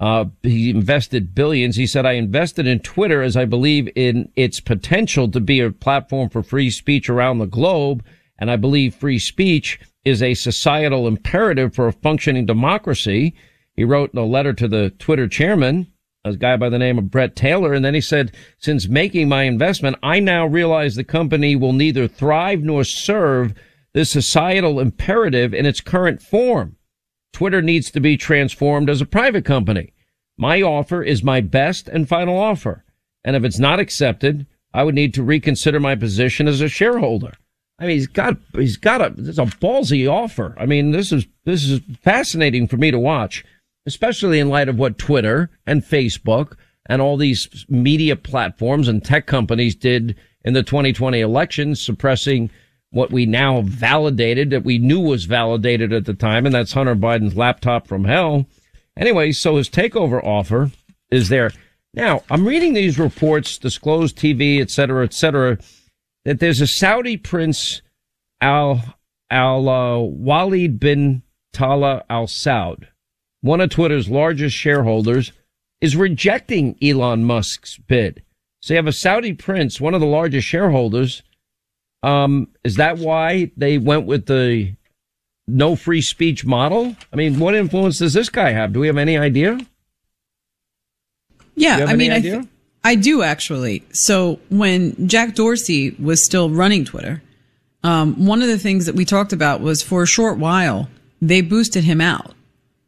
Uh, 0.00 0.24
he 0.42 0.70
invested 0.70 1.36
billions. 1.36 1.76
He 1.76 1.86
said, 1.86 2.04
I 2.04 2.14
invested 2.14 2.66
in 2.66 2.80
Twitter 2.80 3.22
as 3.22 3.36
I 3.36 3.44
believe 3.44 3.88
in 3.94 4.28
its 4.34 4.58
potential 4.58 5.30
to 5.30 5.38
be 5.38 5.60
a 5.60 5.70
platform 5.70 6.28
for 6.28 6.42
free 6.42 6.70
speech 6.70 7.08
around 7.08 7.38
the 7.38 7.46
globe. 7.46 8.04
And 8.40 8.50
I 8.50 8.56
believe 8.56 8.92
free 8.92 9.20
speech 9.20 9.78
is 10.04 10.20
a 10.20 10.34
societal 10.34 11.06
imperative 11.06 11.76
for 11.76 11.86
a 11.86 11.92
functioning 11.92 12.44
democracy. 12.44 13.36
He 13.76 13.84
wrote 13.84 14.12
in 14.12 14.18
a 14.18 14.24
letter 14.24 14.52
to 14.54 14.66
the 14.66 14.90
Twitter 14.98 15.28
chairman, 15.28 15.92
a 16.24 16.36
guy 16.36 16.56
by 16.56 16.68
the 16.68 16.78
name 16.78 16.98
of 16.98 17.10
Bret 17.10 17.36
Taylor. 17.36 17.72
And 17.72 17.84
then 17.84 17.94
he 17.94 18.00
said, 18.00 18.34
since 18.58 18.88
making 18.88 19.28
my 19.28 19.44
investment, 19.44 19.96
I 20.02 20.20
now 20.20 20.46
realize 20.46 20.94
the 20.94 21.04
company 21.04 21.56
will 21.56 21.72
neither 21.72 22.08
thrive 22.08 22.62
nor 22.62 22.84
serve 22.84 23.54
the 23.94 24.04
societal 24.04 24.80
imperative 24.80 25.54
in 25.54 25.66
its 25.66 25.80
current 25.80 26.20
form. 26.20 26.76
Twitter 27.32 27.62
needs 27.62 27.90
to 27.90 28.00
be 28.00 28.16
transformed 28.16 28.90
as 28.90 29.00
a 29.00 29.06
private 29.06 29.44
company. 29.44 29.92
My 30.36 30.62
offer 30.62 31.02
is 31.02 31.22
my 31.22 31.40
best 31.40 31.88
and 31.88 32.08
final 32.08 32.38
offer. 32.38 32.84
And 33.24 33.36
if 33.36 33.44
it's 33.44 33.58
not 33.58 33.80
accepted, 33.80 34.46
I 34.72 34.84
would 34.84 34.94
need 34.94 35.14
to 35.14 35.22
reconsider 35.22 35.80
my 35.80 35.94
position 35.94 36.46
as 36.46 36.60
a 36.60 36.68
shareholder. 36.68 37.34
I 37.78 37.86
mean, 37.86 37.96
he's 37.96 38.06
got, 38.06 38.36
he's 38.54 38.76
got 38.76 39.00
a, 39.00 39.14
it's 39.18 39.38
a 39.38 39.46
ballsy 39.46 40.10
offer. 40.10 40.54
I 40.58 40.66
mean, 40.66 40.90
this 40.90 41.12
is, 41.12 41.26
this 41.44 41.64
is 41.64 41.80
fascinating 42.02 42.66
for 42.66 42.76
me 42.76 42.90
to 42.90 42.98
watch, 42.98 43.44
especially 43.88 44.38
in 44.38 44.48
light 44.48 44.68
of 44.68 44.78
what 44.78 44.98
Twitter 44.98 45.50
and 45.66 45.82
Facebook 45.82 46.56
and 46.86 47.02
all 47.02 47.16
these 47.16 47.66
media 47.68 48.14
platforms 48.14 48.86
and 48.86 49.04
tech 49.04 49.26
companies 49.26 49.74
did 49.74 50.14
in 50.44 50.54
the 50.54 50.62
2020 50.62 51.20
election, 51.20 51.74
suppressing 51.74 52.50
what 52.90 53.10
we 53.10 53.26
now 53.26 53.62
validated 53.62 54.50
that 54.50 54.64
we 54.64 54.78
knew 54.78 55.00
was 55.00 55.24
validated 55.24 55.92
at 55.92 56.04
the 56.04 56.14
time, 56.14 56.46
and 56.46 56.54
that's 56.54 56.72
Hunter 56.72 56.94
Biden's 56.94 57.36
laptop 57.36 57.86
from 57.86 58.04
hell. 58.04 58.46
Anyway, 58.96 59.32
so 59.32 59.56
his 59.56 59.68
takeover 59.68 60.22
offer 60.24 60.70
is 61.10 61.28
there. 61.28 61.50
Now, 61.94 62.22
I'm 62.30 62.46
reading 62.46 62.74
these 62.74 62.98
reports, 62.98 63.58
disclosed 63.58 64.16
TV, 64.16 64.60
et 64.60 64.70
cetera, 64.70 65.04
et 65.04 65.12
cetera, 65.12 65.58
that 66.24 66.40
there's 66.40 66.60
a 66.60 66.66
Saudi 66.66 67.16
prince, 67.16 67.82
Al, 68.40 68.96
Al, 69.30 69.68
uh, 69.68 69.98
Walid 69.98 70.78
bin 70.78 71.22
Tala 71.52 72.04
Al 72.08 72.26
Saud, 72.26 72.86
one 73.40 73.60
of 73.60 73.70
Twitter's 73.70 74.08
largest 74.08 74.56
shareholders, 74.56 75.32
is 75.80 75.96
rejecting 75.96 76.76
Elon 76.82 77.24
Musk's 77.24 77.76
bid. 77.76 78.22
So 78.60 78.74
you 78.74 78.76
have 78.78 78.86
a 78.86 78.92
Saudi 78.92 79.32
prince, 79.32 79.80
one 79.80 79.94
of 79.94 80.00
the 80.00 80.06
largest 80.06 80.46
shareholders, 80.46 81.22
um, 82.02 82.48
is 82.64 82.76
that 82.76 82.98
why 82.98 83.50
they 83.56 83.78
went 83.78 84.06
with 84.06 84.26
the 84.26 84.74
no 85.46 85.76
free 85.76 86.02
speech 86.02 86.44
model? 86.44 86.94
I 87.12 87.16
mean, 87.16 87.38
what 87.38 87.54
influence 87.54 87.98
does 87.98 88.12
this 88.12 88.28
guy 88.28 88.50
have? 88.50 88.72
Do 88.72 88.80
we 88.80 88.86
have 88.86 88.98
any 88.98 89.18
idea? 89.18 89.58
Yeah, 91.56 91.86
I 91.88 91.96
mean, 91.96 92.12
I, 92.12 92.20
th- 92.20 92.44
I 92.84 92.94
do 92.94 93.22
actually. 93.22 93.82
So 93.92 94.38
when 94.48 95.08
Jack 95.08 95.34
Dorsey 95.34 95.90
was 95.98 96.24
still 96.24 96.50
running 96.50 96.84
Twitter, 96.84 97.20
um, 97.82 98.26
one 98.26 98.42
of 98.42 98.48
the 98.48 98.58
things 98.58 98.86
that 98.86 98.94
we 98.94 99.04
talked 99.04 99.32
about 99.32 99.60
was 99.60 99.82
for 99.82 100.02
a 100.02 100.06
short 100.06 100.38
while 100.38 100.88
they 101.20 101.40
boosted 101.40 101.82
him 101.82 102.00
out 102.00 102.34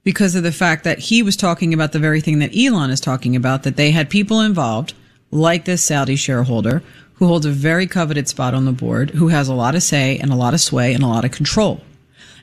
because 0.03 0.35
of 0.35 0.43
the 0.43 0.53
fact 0.53 0.85
that 0.85 0.99
he 0.99 1.23
was 1.23 1.37
talking 1.37 1.75
about 1.75 1.93
the 1.93 1.99
very 1.99 2.21
thing 2.21 2.39
that 2.39 2.57
Elon 2.57 2.91
is 2.91 3.01
talking 3.01 3.37
about. 3.37 3.63
That 3.63 3.77
they 3.77 3.91
had 3.91 4.11
people 4.11 4.41
involved, 4.41 4.95
like 5.31 5.65
this 5.65 5.85
Saudi 5.85 6.17
shareholder, 6.17 6.83
who 7.15 7.27
holds 7.27 7.47
a 7.47 7.51
very 7.51 7.87
coveted 7.87 8.29
spot 8.29 8.55
on 8.55 8.65
the 8.65 8.73
board, 8.73 9.11
who 9.11 9.29
has 9.29 9.47
a 9.47 9.55
lot 9.55 9.75
of 9.75 9.83
say 9.83 10.19
and 10.19 10.33
a 10.33 10.37
lot 10.37 10.55
of 10.55 10.61
sway 10.61 10.95
and 10.95 11.05
a 11.05 11.07
lot 11.07 11.25
of 11.25 11.31
control, 11.31 11.83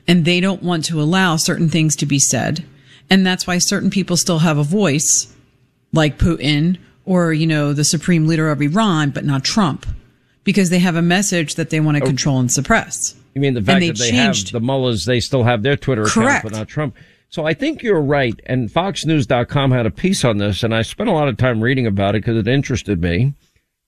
and 0.06 0.24
they 0.24 0.40
don't 0.40 0.62
want 0.62 0.84
to 0.84 1.02
allow 1.02 1.36
certain 1.36 1.68
things 1.68 1.96
to 1.96 2.06
be 2.06 2.18
said, 2.18 2.64
and 3.10 3.26
that's 3.26 3.46
why 3.46 3.58
certain 3.58 3.90
people 3.90 4.16
still 4.16 4.38
have 4.38 4.56
a 4.56 4.62
voice 4.62 5.34
like 5.92 6.18
Putin 6.18 6.78
or, 7.04 7.32
you 7.32 7.46
know, 7.46 7.72
the 7.72 7.84
supreme 7.84 8.26
leader 8.26 8.50
of 8.50 8.62
Iran, 8.62 9.10
but 9.10 9.24
not 9.24 9.42
Trump, 9.42 9.86
because 10.44 10.70
they 10.70 10.78
have 10.78 10.94
a 10.94 11.02
message 11.02 11.56
that 11.56 11.70
they 11.70 11.80
want 11.80 11.96
to 11.96 12.04
oh. 12.04 12.06
control 12.06 12.38
and 12.38 12.52
suppress. 12.52 13.16
You 13.34 13.40
mean 13.40 13.54
the 13.54 13.62
fact 13.62 13.80
they 13.80 13.88
that 13.88 13.98
they 13.98 14.10
changed- 14.10 14.52
have 14.52 14.60
the 14.60 14.64
mullahs, 14.64 15.06
they 15.06 15.18
still 15.20 15.42
have 15.42 15.62
their 15.62 15.76
Twitter 15.76 16.02
account, 16.02 16.44
but 16.44 16.52
not 16.52 16.68
Trump. 16.68 16.96
So 17.30 17.44
I 17.46 17.52
think 17.54 17.82
you're 17.82 18.00
right. 18.00 18.38
And 18.46 18.70
FoxNews.com 18.70 19.70
had 19.70 19.86
a 19.86 19.90
piece 19.90 20.24
on 20.24 20.38
this, 20.38 20.62
and 20.62 20.74
I 20.74 20.82
spent 20.82 21.10
a 21.10 21.12
lot 21.12 21.28
of 21.28 21.36
time 21.36 21.62
reading 21.62 21.86
about 21.86 22.14
it 22.14 22.22
because 22.22 22.38
it 22.38 22.48
interested 22.48 23.02
me. 23.02 23.34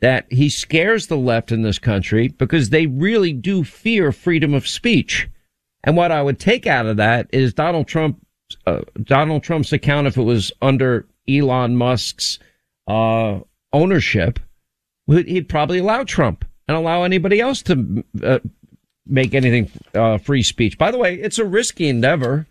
that 0.01 0.27
he 0.31 0.49
scares 0.49 1.07
the 1.07 1.17
left 1.17 1.53
in 1.53 1.63
this 1.63 1.79
country 1.79 2.29
because 2.29 2.71
they 2.71 2.87
really 2.87 3.33
do 3.33 3.63
fear 3.63 4.13
freedom 4.13 4.55
of 4.55 4.67
speech. 4.67 5.29
And 5.85 5.97
what 5.97 6.11
I 6.13 6.23
would 6.23 6.39
take 6.39 6.67
out 6.67 6.87
of 6.87 6.97
that 6.97 7.29
is 7.33 7.53
Donald 7.55 7.87
Trump, 7.87 8.19
uh, 8.67 8.81
Donald 9.03 9.43
Trump's 9.43 9.73
account, 9.73 10.07
if 10.07 10.17
it 10.17 10.23
was 10.23 10.53
under 10.63 11.07
Elon 11.29 11.77
Musk's 11.77 12.39
uh, 12.89 13.41
ownership, 13.73 14.39
he'd 15.07 15.49
probably 15.49 15.79
allow 15.79 16.05
Trump 16.05 16.45
and 16.67 16.77
allow 16.77 17.03
anybody 17.03 17.41
else 17.41 17.63
to 17.63 18.05
uh, 18.23 18.39
make 19.07 19.35
anything 19.35 19.71
uh, 19.95 20.19
free 20.19 20.43
speech. 20.43 20.79
By 20.79 20.91
the 20.91 20.99
way, 20.99 21.15
it's 21.17 21.39
a 21.39 21.45
risky 21.45 21.89
endeavor. 21.89 22.47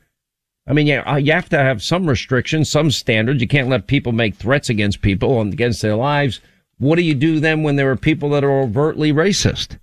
I 0.69 0.73
mean, 0.73 0.86
yeah, 0.86 1.01
uh, 1.01 1.15
you 1.15 1.32
have 1.32 1.49
to 1.49 1.58
have 1.58 1.82
some 1.82 2.08
restrictions, 2.08 2.69
some 2.69 2.91
standards. 2.91 3.41
You 3.41 3.47
can't 3.47 3.69
let 3.69 3.88
people 3.88 4.12
make 4.12 4.36
threats 4.36 4.69
against 4.69 5.01
people 5.01 5.41
and 5.41 5.51
against 5.51 5.82
their 5.82 5.95
lives. 5.95 6.41
What 6.77 6.95
do 6.95 7.01
you 7.01 7.15
do 7.15 7.39
then 7.39 7.63
when 7.63 7.75
there 7.75 7.89
are 7.89 7.95
people 7.95 8.29
that 8.29 8.43
are 8.43 8.62
overtly 8.62 9.12
racist? 9.12 9.79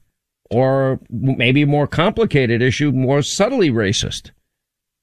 Or 0.48 1.00
maybe 1.10 1.62
a 1.62 1.66
more 1.66 1.88
complicated 1.88 2.62
issue, 2.62 2.92
more 2.92 3.20
subtly 3.22 3.68
racist? 3.68 4.30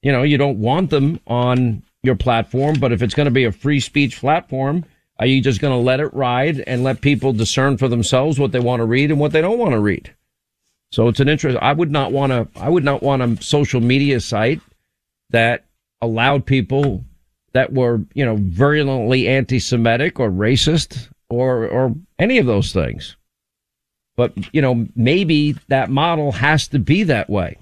You 0.02 0.14
know, 0.14 0.24
you 0.24 0.38
don't 0.38 0.60
want 0.60 0.90
them 0.90 1.20
on 1.28 1.84
your 2.02 2.16
platform, 2.16 2.78
but 2.80 2.94
if 2.94 3.02
it's 3.02 3.14
going 3.14 3.26
to 3.26 3.32
be 3.32 3.44
a 3.44 3.52
free 3.52 3.82
speech 3.82 4.22
platform, 4.22 4.86
are 5.20 5.26
you 5.26 5.42
just 5.42 5.60
going 5.60 5.74
to 5.74 5.84
let 5.84 6.00
it 6.00 6.14
ride 6.14 6.62
and 6.62 6.84
let 6.84 7.02
people 7.02 7.34
discern 7.34 7.78
for 7.78 7.90
themselves 7.90 8.40
what 8.40 8.54
they 8.54 8.60
want 8.60 8.80
to 8.80 8.86
read 8.86 9.12
and 9.12 9.20
what 9.20 9.34
they 9.34 9.42
don't 9.42 9.60
want 9.60 9.74
to 9.74 9.80
read? 9.80 10.14
So 10.94 11.10
it's 11.10 11.20
an 11.20 11.28
interest. 11.28 11.58
I 11.62 11.74
would 11.74 11.92
not 11.92 12.14
want 12.14 12.32
to, 12.32 12.48
I 12.58 12.70
would 12.70 12.86
not 12.86 13.04
want 13.04 13.22
a 13.22 13.44
social 13.44 13.82
media 13.82 14.22
site 14.22 14.62
that 15.32 15.66
allowed 16.04 16.46
people 16.46 17.04
that 17.54 17.72
were, 17.72 18.02
you 18.14 18.26
know, 18.26 18.38
virulently 18.40 19.28
anti-Semitic 19.28 20.20
or 20.20 20.30
racist 20.30 21.10
or, 21.30 21.68
or 21.68 21.96
any 22.20 22.38
of 22.38 22.46
those 22.46 22.74
things. 22.74 23.16
But, 24.16 24.34
you 24.54 24.62
know, 24.62 24.88
maybe 24.96 25.56
that 25.70 25.90
model 25.90 26.34
has 26.34 26.68
to 26.70 26.80
be 26.80 27.04
that 27.04 27.30
way. 27.30 27.58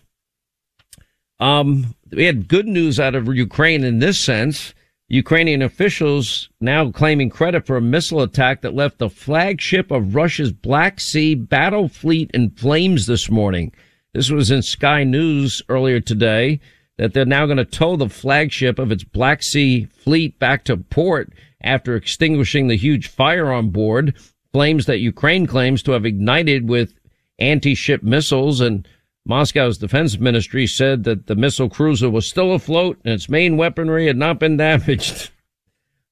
Um, 1.39 1.95
we 2.11 2.25
had 2.25 2.47
good 2.47 2.67
news 2.67 2.99
out 2.99 3.15
of 3.15 3.33
Ukraine 3.33 3.83
in 3.83 3.99
this 3.99 4.19
sense. 4.19 4.73
Ukrainian 5.07 5.61
officials 5.61 6.49
now 6.61 6.89
claiming 6.91 7.29
credit 7.29 7.65
for 7.65 7.75
a 7.75 7.81
missile 7.81 8.21
attack 8.21 8.61
that 8.61 8.73
left 8.73 8.97
the 8.97 9.09
flagship 9.09 9.91
of 9.91 10.15
Russia's 10.15 10.53
Black 10.53 10.99
Sea 10.99 11.35
battle 11.35 11.89
fleet 11.89 12.31
in 12.33 12.51
flames 12.51 13.07
this 13.07 13.29
morning. 13.29 13.73
This 14.13 14.29
was 14.29 14.51
in 14.51 14.61
Sky 14.61 15.03
News 15.03 15.61
earlier 15.67 15.99
today 15.99 16.61
that 17.01 17.15
they're 17.15 17.25
now 17.25 17.47
going 17.47 17.57
to 17.57 17.65
tow 17.65 17.95
the 17.95 18.07
flagship 18.07 18.77
of 18.77 18.91
its 18.91 19.03
Black 19.03 19.41
Sea 19.41 19.85
fleet 19.85 20.37
back 20.37 20.63
to 20.65 20.77
port 20.77 21.33
after 21.63 21.95
extinguishing 21.95 22.67
the 22.67 22.77
huge 22.77 23.07
fire 23.07 23.51
on 23.51 23.71
board, 23.71 24.13
flames 24.53 24.85
that 24.85 24.99
Ukraine 24.99 25.47
claims 25.47 25.81
to 25.81 25.93
have 25.93 26.05
ignited 26.05 26.69
with 26.69 26.93
anti-ship 27.39 28.03
missiles 28.03 28.61
and 28.61 28.87
Moscow's 29.25 29.79
defense 29.79 30.19
ministry 30.19 30.67
said 30.67 31.03
that 31.05 31.25
the 31.25 31.33
missile 31.33 31.69
cruiser 31.69 32.07
was 32.07 32.27
still 32.27 32.53
afloat 32.53 32.99
and 33.03 33.15
its 33.15 33.27
main 33.27 33.57
weaponry 33.57 34.05
had 34.05 34.17
not 34.17 34.37
been 34.37 34.57
damaged. 34.57 35.31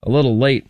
A 0.01 0.09
little 0.09 0.39
late. 0.39 0.65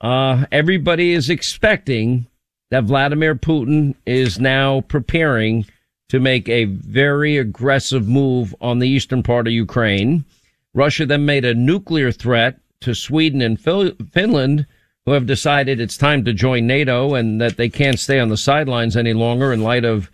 Uh, 0.00 0.46
everybody 0.50 1.12
is 1.12 1.28
expecting 1.28 2.26
that 2.70 2.84
Vladimir 2.84 3.34
Putin 3.34 3.94
is 4.06 4.40
now 4.40 4.80
preparing 4.80 5.66
to 6.10 6.20
make 6.20 6.48
a 6.48 6.64
very 6.64 7.36
aggressive 7.38 8.06
move 8.06 8.54
on 8.60 8.78
the 8.78 8.88
eastern 8.88 9.22
part 9.22 9.46
of 9.46 9.52
Ukraine. 9.52 10.24
Russia 10.74 11.06
then 11.06 11.24
made 11.24 11.44
a 11.44 11.54
nuclear 11.54 12.12
threat 12.12 12.60
to 12.82 12.94
Sweden 12.94 13.42
and 13.42 13.60
Finland, 13.60 14.66
who 15.06 15.12
have 15.12 15.26
decided 15.26 15.80
it's 15.80 15.96
time 15.96 16.24
to 16.24 16.32
join 16.32 16.66
NATO 16.66 17.14
and 17.14 17.40
that 17.40 17.56
they 17.56 17.68
can't 17.68 17.98
stay 17.98 18.20
on 18.20 18.28
the 18.28 18.36
sidelines 18.36 18.96
any 18.96 19.12
longer 19.12 19.52
in 19.52 19.62
light 19.62 19.84
of 19.84 20.10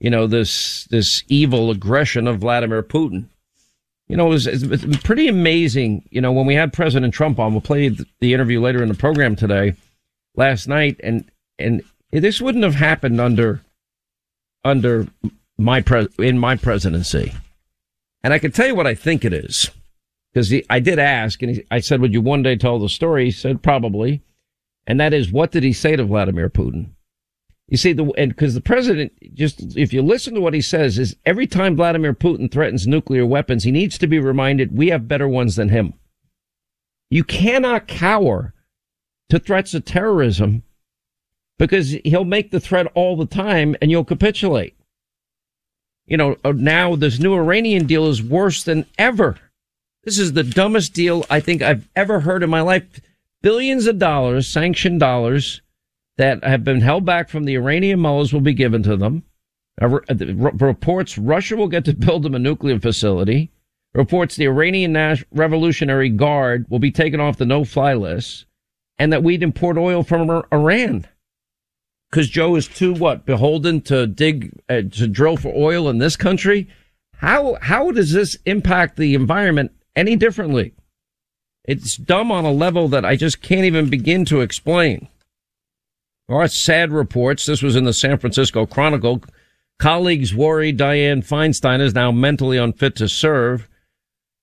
you 0.00 0.10
know, 0.10 0.26
this, 0.26 0.84
this 0.84 1.24
evil 1.28 1.70
aggression 1.70 2.26
of 2.26 2.38
Vladimir 2.38 2.82
Putin. 2.82 3.26
You 4.06 4.16
know, 4.16 4.26
it 4.26 4.30
was, 4.30 4.46
it's 4.46 5.02
pretty 5.02 5.28
amazing. 5.28 6.08
You 6.10 6.20
know, 6.20 6.32
when 6.32 6.46
we 6.46 6.54
had 6.54 6.72
President 6.72 7.12
Trump 7.12 7.38
on, 7.38 7.52
we'll 7.52 7.60
play 7.60 7.94
the 8.20 8.32
interview 8.34 8.60
later 8.60 8.82
in 8.82 8.88
the 8.88 8.94
program 8.94 9.36
today, 9.36 9.74
last 10.34 10.66
night, 10.66 10.98
and, 11.02 11.30
and 11.58 11.82
this 12.10 12.40
wouldn't 12.40 12.64
have 12.64 12.76
happened 12.76 13.20
under, 13.20 13.60
under 14.64 15.08
my 15.58 15.80
pres, 15.80 16.08
in 16.18 16.38
my 16.38 16.56
presidency. 16.56 17.34
And 18.22 18.32
I 18.32 18.38
can 18.38 18.52
tell 18.52 18.66
you 18.66 18.74
what 18.74 18.86
I 18.86 18.94
think 18.94 19.24
it 19.24 19.32
is. 19.32 19.70
Because 20.32 20.52
I 20.70 20.80
did 20.80 20.98
ask, 20.98 21.42
and 21.42 21.56
he, 21.56 21.64
I 21.70 21.80
said, 21.80 22.00
would 22.00 22.12
you 22.12 22.20
one 22.20 22.42
day 22.42 22.56
tell 22.56 22.78
the 22.78 22.88
story? 22.88 23.26
He 23.26 23.30
said, 23.30 23.62
probably. 23.62 24.22
And 24.86 25.00
that 25.00 25.12
is, 25.12 25.32
what 25.32 25.50
did 25.50 25.64
he 25.64 25.72
say 25.72 25.96
to 25.96 26.04
Vladimir 26.04 26.48
Putin? 26.48 26.90
You 27.68 27.76
see, 27.76 27.92
the 27.92 28.10
and 28.16 28.30
because 28.30 28.54
the 28.54 28.62
president 28.62 29.12
just 29.34 29.76
if 29.76 29.92
you 29.92 30.00
listen 30.00 30.34
to 30.34 30.40
what 30.40 30.54
he 30.54 30.62
says 30.62 30.98
is 30.98 31.14
every 31.26 31.46
time 31.46 31.76
Vladimir 31.76 32.14
Putin 32.14 32.50
threatens 32.50 32.86
nuclear 32.86 33.26
weapons, 33.26 33.64
he 33.64 33.70
needs 33.70 33.98
to 33.98 34.06
be 34.06 34.18
reminded 34.18 34.76
we 34.76 34.88
have 34.88 35.06
better 35.06 35.28
ones 35.28 35.56
than 35.56 35.68
him. 35.68 35.92
You 37.10 37.24
cannot 37.24 37.86
cower 37.86 38.54
to 39.28 39.38
threats 39.38 39.74
of 39.74 39.84
terrorism 39.84 40.62
because 41.58 41.90
he'll 42.04 42.24
make 42.24 42.50
the 42.50 42.60
threat 42.60 42.86
all 42.94 43.16
the 43.16 43.26
time 43.26 43.76
and 43.82 43.90
you'll 43.90 44.04
capitulate. 44.04 44.74
You 46.08 46.16
know, 46.16 46.36
uh, 46.42 46.52
now 46.52 46.96
this 46.96 47.18
new 47.18 47.34
Iranian 47.34 47.86
deal 47.86 48.06
is 48.06 48.22
worse 48.22 48.62
than 48.62 48.86
ever. 48.96 49.36
This 50.04 50.18
is 50.18 50.32
the 50.32 50.42
dumbest 50.42 50.94
deal 50.94 51.26
I 51.28 51.40
think 51.40 51.60
I've 51.60 51.86
ever 51.94 52.20
heard 52.20 52.42
in 52.42 52.48
my 52.48 52.62
life. 52.62 52.84
Billions 53.42 53.86
of 53.86 53.98
dollars, 53.98 54.48
sanctioned 54.48 55.00
dollars 55.00 55.60
that 56.16 56.42
have 56.42 56.64
been 56.64 56.80
held 56.80 57.04
back 57.04 57.28
from 57.28 57.44
the 57.44 57.56
Iranian 57.56 58.00
mullahs 58.00 58.32
will 58.32 58.40
be 58.40 58.54
given 58.54 58.82
to 58.84 58.96
them. 58.96 59.22
Uh, 59.80 59.88
reports 59.88 61.18
Russia 61.18 61.56
will 61.56 61.68
get 61.68 61.84
to 61.84 61.92
build 61.94 62.22
them 62.22 62.34
a 62.34 62.38
nuclear 62.38 62.80
facility. 62.80 63.52
Reports 63.94 64.34
the 64.34 64.46
Iranian 64.46 64.96
Revolutionary 65.30 66.08
Guard 66.08 66.66
will 66.68 66.78
be 66.78 66.90
taken 66.90 67.20
off 67.20 67.36
the 67.36 67.46
no-fly 67.46 67.94
list, 67.94 68.46
and 68.98 69.12
that 69.12 69.22
we'd 69.22 69.42
import 69.42 69.76
oil 69.76 70.02
from 70.02 70.42
Iran 70.50 71.06
because 72.10 72.28
Joe 72.28 72.56
is 72.56 72.66
too 72.68 72.94
what 72.94 73.26
beholden 73.26 73.80
to 73.82 74.06
dig 74.06 74.52
uh, 74.68 74.82
to 74.92 75.06
drill 75.06 75.36
for 75.36 75.52
oil 75.54 75.88
in 75.88 75.98
this 75.98 76.16
country. 76.16 76.68
How 77.14 77.58
how 77.60 77.90
does 77.90 78.12
this 78.12 78.38
impact 78.46 78.96
the 78.96 79.14
environment 79.14 79.72
any 79.96 80.16
differently? 80.16 80.74
It's 81.64 81.96
dumb 81.96 82.32
on 82.32 82.44
a 82.44 82.52
level 82.52 82.88
that 82.88 83.04
I 83.04 83.16
just 83.16 83.42
can't 83.42 83.64
even 83.64 83.90
begin 83.90 84.24
to 84.26 84.40
explain. 84.40 85.08
All 86.28 86.38
right, 86.38 86.50
sad 86.50 86.92
reports. 86.92 87.46
This 87.46 87.62
was 87.62 87.76
in 87.76 87.84
the 87.84 87.92
San 87.92 88.18
Francisco 88.18 88.66
Chronicle. 88.66 89.22
Colleagues 89.78 90.34
worry 90.34 90.72
Dianne 90.72 91.26
Feinstein 91.26 91.80
is 91.80 91.94
now 91.94 92.10
mentally 92.10 92.58
unfit 92.58 92.96
to 92.96 93.08
serve. 93.08 93.68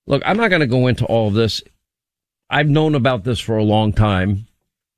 Look, 0.06 0.22
I'm 0.24 0.36
not 0.36 0.50
going 0.50 0.60
to 0.60 0.66
go 0.66 0.86
into 0.86 1.04
all 1.04 1.28
of 1.28 1.34
this. 1.34 1.62
I've 2.48 2.68
known 2.68 2.94
about 2.94 3.24
this 3.24 3.40
for 3.40 3.56
a 3.56 3.64
long 3.64 3.92
time. 3.92 4.46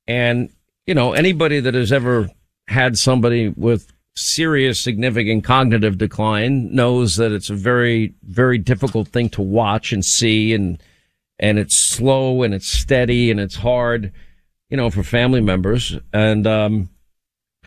And, 0.07 0.49
you 0.85 0.93
know, 0.93 1.13
anybody 1.13 1.59
that 1.59 1.73
has 1.73 1.91
ever 1.91 2.29
had 2.69 2.97
somebody 2.97 3.49
with 3.49 3.91
serious, 4.15 4.81
significant 4.81 5.43
cognitive 5.43 5.97
decline 5.97 6.73
knows 6.73 7.17
that 7.17 7.31
it's 7.31 7.49
a 7.49 7.55
very, 7.55 8.13
very 8.23 8.57
difficult 8.57 9.09
thing 9.09 9.29
to 9.29 9.41
watch 9.41 9.91
and 9.91 10.03
see. 10.03 10.53
And, 10.53 10.81
and 11.39 11.59
it's 11.59 11.77
slow 11.77 12.43
and 12.43 12.53
it's 12.53 12.67
steady 12.67 13.31
and 13.31 13.39
it's 13.39 13.55
hard 13.55 14.11
you 14.69 14.77
know, 14.77 14.89
for 14.89 15.03
family 15.03 15.41
members. 15.41 15.97
And, 16.13 16.45
um, 16.45 16.89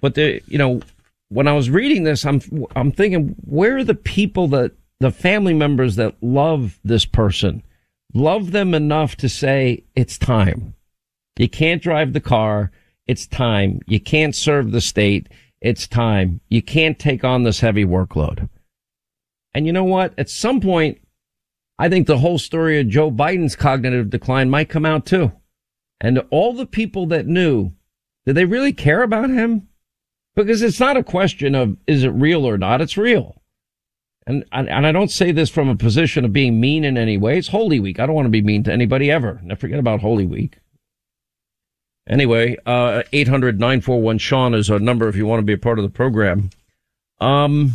but 0.00 0.14
the, 0.14 0.40
you 0.46 0.58
know, 0.58 0.80
when 1.28 1.48
I 1.48 1.52
was 1.52 1.70
reading 1.70 2.04
this, 2.04 2.24
I'm, 2.24 2.40
I'm 2.76 2.92
thinking, 2.92 3.34
where 3.44 3.78
are 3.78 3.84
the 3.84 3.94
people 3.94 4.48
that, 4.48 4.72
the 5.00 5.10
family 5.10 5.54
members 5.54 5.96
that 5.96 6.14
love 6.22 6.78
this 6.84 7.04
person, 7.04 7.62
love 8.14 8.52
them 8.52 8.72
enough 8.72 9.16
to 9.16 9.28
say, 9.28 9.84
it's 9.96 10.16
time. 10.16 10.74
You 11.36 11.48
can't 11.48 11.82
drive 11.82 12.12
the 12.12 12.20
car. 12.20 12.70
It's 13.06 13.26
time. 13.26 13.80
You 13.86 14.00
can't 14.00 14.34
serve 14.34 14.70
the 14.70 14.80
state. 14.80 15.28
It's 15.60 15.86
time. 15.86 16.40
You 16.48 16.62
can't 16.62 16.98
take 16.98 17.24
on 17.24 17.42
this 17.42 17.60
heavy 17.60 17.84
workload. 17.84 18.48
And 19.54 19.66
you 19.66 19.72
know 19.72 19.84
what? 19.84 20.14
At 20.18 20.30
some 20.30 20.60
point, 20.60 20.98
I 21.78 21.88
think 21.88 22.06
the 22.06 22.18
whole 22.18 22.38
story 22.38 22.80
of 22.80 22.88
Joe 22.88 23.10
Biden's 23.10 23.56
cognitive 23.56 24.10
decline 24.10 24.50
might 24.50 24.68
come 24.68 24.86
out 24.86 25.06
too. 25.06 25.32
And 26.00 26.22
all 26.30 26.52
the 26.52 26.66
people 26.66 27.06
that 27.06 27.26
knew, 27.26 27.72
did 28.26 28.34
they 28.34 28.44
really 28.44 28.72
care 28.72 29.02
about 29.02 29.30
him? 29.30 29.68
Because 30.34 30.62
it's 30.62 30.80
not 30.80 30.96
a 30.96 31.04
question 31.04 31.54
of 31.54 31.76
is 31.86 32.04
it 32.04 32.08
real 32.08 32.48
or 32.48 32.56
not. 32.56 32.80
It's 32.80 32.96
real. 32.96 33.42
And, 34.26 34.44
and, 34.52 34.68
and 34.68 34.86
I 34.86 34.92
don't 34.92 35.10
say 35.10 35.32
this 35.32 35.50
from 35.50 35.68
a 35.68 35.76
position 35.76 36.24
of 36.24 36.32
being 36.32 36.60
mean 36.60 36.84
in 36.84 36.96
any 36.96 37.18
way. 37.18 37.38
It's 37.38 37.48
Holy 37.48 37.80
Week. 37.80 37.98
I 37.98 38.06
don't 38.06 38.14
want 38.14 38.26
to 38.26 38.30
be 38.30 38.42
mean 38.42 38.62
to 38.64 38.72
anybody 38.72 39.10
ever. 39.10 39.40
Never 39.42 39.60
forget 39.60 39.78
about 39.78 40.00
Holy 40.00 40.26
Week. 40.26 40.58
Anyway, 42.08 42.56
uh, 42.66 43.02
800-941 43.12 44.20
Sean 44.20 44.54
is 44.54 44.70
our 44.70 44.78
number 44.78 45.08
if 45.08 45.16
you 45.16 45.26
want 45.26 45.38
to 45.38 45.46
be 45.46 45.52
a 45.52 45.58
part 45.58 45.78
of 45.78 45.84
the 45.84 45.90
program. 45.90 46.50
Um, 47.20 47.74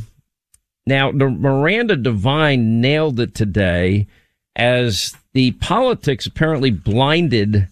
now 0.85 1.11
the 1.11 1.29
Miranda 1.29 1.95
Devine 1.95 2.81
nailed 2.81 3.19
it 3.19 3.33
today 3.33 4.07
as 4.55 5.15
the 5.33 5.51
politics 5.51 6.25
apparently 6.25 6.71
blinded 6.71 7.67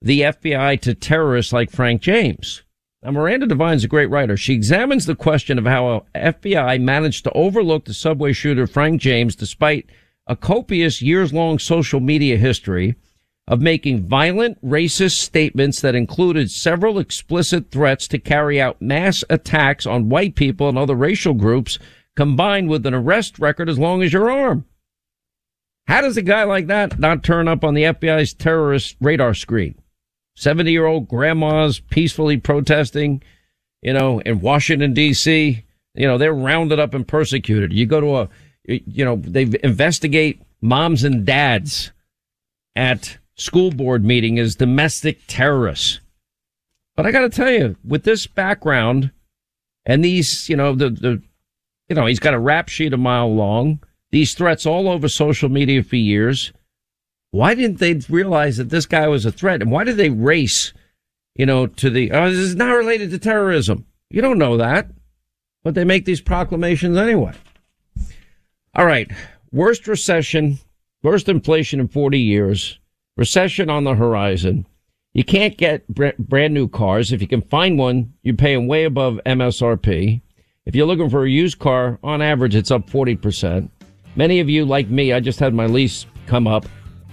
the 0.00 0.22
FBI 0.22 0.80
to 0.80 0.94
terrorists 0.94 1.52
like 1.52 1.70
Frank 1.70 2.00
James. 2.00 2.62
Now, 3.02 3.12
Miranda 3.12 3.46
Devine's 3.46 3.84
a 3.84 3.88
great 3.88 4.10
writer. 4.10 4.36
She 4.36 4.54
examines 4.54 5.06
the 5.06 5.14
question 5.14 5.58
of 5.58 5.66
how 5.66 6.04
FBI 6.16 6.80
managed 6.80 7.24
to 7.24 7.32
overlook 7.32 7.84
the 7.84 7.94
subway 7.94 8.32
shooter 8.32 8.66
Frank 8.66 9.00
James 9.00 9.36
despite 9.36 9.88
a 10.26 10.34
copious 10.34 11.00
years 11.00 11.32
long 11.32 11.58
social 11.58 12.00
media 12.00 12.36
history 12.36 12.96
of 13.48 13.62
making 13.62 14.06
violent 14.06 14.62
racist 14.64 15.16
statements 15.16 15.80
that 15.80 15.94
included 15.94 16.50
several 16.50 16.98
explicit 16.98 17.70
threats 17.70 18.06
to 18.06 18.18
carry 18.18 18.60
out 18.60 18.80
mass 18.82 19.24
attacks 19.30 19.86
on 19.86 20.10
white 20.10 20.34
people 20.34 20.68
and 20.68 20.76
other 20.76 20.94
racial 20.94 21.32
groups 21.32 21.78
combined 22.14 22.68
with 22.68 22.84
an 22.84 22.92
arrest 22.92 23.38
record 23.38 23.70
as 23.70 23.78
long 23.78 24.02
as 24.02 24.12
your 24.12 24.30
arm. 24.30 24.66
How 25.86 26.02
does 26.02 26.18
a 26.18 26.22
guy 26.22 26.44
like 26.44 26.66
that 26.66 26.98
not 26.98 27.24
turn 27.24 27.48
up 27.48 27.64
on 27.64 27.72
the 27.72 27.84
FBI's 27.84 28.34
terrorist 28.34 28.96
radar 29.00 29.32
screen? 29.32 29.74
70 30.36 30.70
year 30.70 30.84
old 30.84 31.08
grandmas 31.08 31.80
peacefully 31.80 32.36
protesting, 32.36 33.22
you 33.80 33.94
know, 33.94 34.20
in 34.20 34.40
Washington 34.40 34.92
DC. 34.92 35.64
You 35.94 36.06
know, 36.06 36.18
they're 36.18 36.34
rounded 36.34 36.78
up 36.78 36.92
and 36.92 37.08
persecuted. 37.08 37.72
You 37.72 37.86
go 37.86 38.00
to 38.02 38.16
a, 38.18 38.28
you 38.64 39.06
know, 39.06 39.16
they 39.16 39.48
investigate 39.62 40.42
moms 40.60 41.02
and 41.02 41.24
dads 41.24 41.92
at 42.76 43.16
school 43.38 43.70
board 43.70 44.04
meeting 44.04 44.38
as 44.38 44.56
domestic 44.56 45.20
terrorists. 45.26 46.00
But 46.96 47.06
I 47.06 47.12
got 47.12 47.20
to 47.20 47.30
tell 47.30 47.50
you, 47.50 47.76
with 47.84 48.02
this 48.02 48.26
background 48.26 49.12
and 49.86 50.04
these, 50.04 50.48
you 50.48 50.56
know, 50.56 50.74
the, 50.74 50.90
the, 50.90 51.22
you 51.88 51.94
know, 51.94 52.06
he's 52.06 52.18
got 52.18 52.34
a 52.34 52.38
rap 52.38 52.68
sheet 52.68 52.92
a 52.92 52.96
mile 52.96 53.32
long, 53.32 53.80
these 54.10 54.34
threats 54.34 54.66
all 54.66 54.88
over 54.88 55.08
social 55.08 55.48
media 55.48 55.82
for 55.82 55.96
years. 55.96 56.52
Why 57.30 57.54
didn't 57.54 57.78
they 57.78 57.94
realize 58.08 58.56
that 58.56 58.70
this 58.70 58.86
guy 58.86 59.06
was 59.06 59.24
a 59.24 59.32
threat? 59.32 59.62
And 59.62 59.70
why 59.70 59.84
did 59.84 59.96
they 59.96 60.10
race, 60.10 60.72
you 61.36 61.46
know, 61.46 61.66
to 61.66 61.88
the, 61.88 62.10
oh, 62.10 62.30
this 62.30 62.38
is 62.38 62.56
not 62.56 62.76
related 62.76 63.10
to 63.10 63.18
terrorism. 63.18 63.86
You 64.10 64.20
don't 64.20 64.38
know 64.38 64.56
that, 64.56 64.90
but 65.62 65.74
they 65.74 65.84
make 65.84 66.04
these 66.04 66.20
proclamations 66.20 66.96
anyway. 66.96 67.32
All 68.74 68.86
right. 68.86 69.10
Worst 69.52 69.86
recession, 69.86 70.58
worst 71.02 71.28
inflation 71.28 71.80
in 71.80 71.88
40 71.88 72.18
years, 72.18 72.78
recession 73.18 73.68
on 73.68 73.84
the 73.84 73.96
horizon. 73.96 74.64
You 75.12 75.24
can't 75.24 75.58
get 75.58 75.86
brand 75.88 76.54
new 76.54 76.68
cars. 76.68 77.12
If 77.12 77.20
you 77.20 77.26
can 77.26 77.42
find 77.42 77.76
one, 77.76 78.14
you're 78.22 78.36
paying 78.36 78.68
way 78.68 78.84
above 78.84 79.20
MSRP. 79.26 80.22
If 80.64 80.74
you're 80.76 80.86
looking 80.86 81.10
for 81.10 81.24
a 81.24 81.30
used 81.30 81.58
car, 81.58 81.98
on 82.04 82.22
average, 82.22 82.54
it's 82.54 82.70
up 82.70 82.88
40%. 82.88 83.68
Many 84.14 84.38
of 84.38 84.48
you, 84.48 84.64
like 84.64 84.88
me, 84.88 85.12
I 85.12 85.20
just 85.20 85.40
had 85.40 85.52
my 85.52 85.66
lease 85.66 86.06
come 86.26 86.46
up 86.46 86.66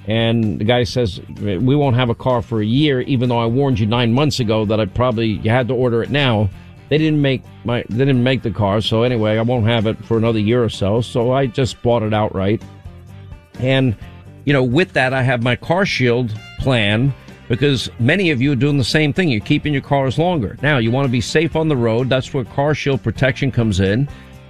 and 0.07 0.59
the 0.59 0.65
guy 0.65 0.83
says, 0.83 1.19
we 1.39 1.75
won't 1.75 1.95
have 1.95 2.11
a 2.11 2.15
car 2.15 2.43
for 2.43 2.61
a 2.61 2.65
year, 2.65 3.01
even 3.01 3.27
though 3.27 3.39
I 3.39 3.47
warned 3.47 3.79
you 3.79 3.87
nine 3.87 4.13
months 4.13 4.39
ago 4.39 4.63
that 4.65 4.79
I 4.79 4.85
probably, 4.85 5.27
you 5.27 5.49
had 5.49 5.67
to 5.69 5.73
order 5.73 6.03
it 6.03 6.11
now. 6.11 6.49
They 6.89 6.99
didn't 6.99 7.21
make 7.21 7.41
my, 7.63 7.83
they 7.89 8.05
didn't 8.05 8.21
make 8.21 8.43
the 8.43 8.51
car. 8.51 8.81
So 8.81 9.01
anyway, 9.01 9.39
I 9.39 9.41
won't 9.41 9.65
have 9.65 9.87
it 9.87 9.97
for 10.05 10.17
another 10.17 10.37
year 10.37 10.63
or 10.63 10.69
so. 10.69 11.01
So 11.01 11.31
I 11.31 11.47
just 11.47 11.81
bought 11.81 12.03
it 12.03 12.13
outright. 12.13 12.61
And, 13.57 13.95
you 14.45 14.53
know, 14.53 14.63
with 14.63 14.93
that, 14.93 15.13
I 15.13 15.21
have 15.21 15.43
my 15.43 15.55
car 15.55 15.85
shield 15.85 16.37
plan 16.59 17.13
because 17.47 17.89
many 17.99 18.31
of 18.31 18.41
you 18.41 18.51
are 18.53 18.55
doing 18.55 18.77
the 18.77 18.83
same 18.83 19.11
thing. 19.11 19.29
You're 19.29 19.41
keeping 19.41 19.73
your 19.73 19.81
cars 19.81 20.17
longer. 20.17 20.57
Now, 20.61 20.77
you 20.77 20.91
want 20.91 21.05
to 21.05 21.11
be 21.11 21.21
safe 21.21 21.55
on 21.55 21.67
the 21.67 21.77
road. 21.77 22.09
That's 22.09 22.33
where 22.33 22.45
car 22.45 22.73
shield 22.73 23.03
protection 23.03 23.51
comes 23.51 23.79
in. 23.79 24.07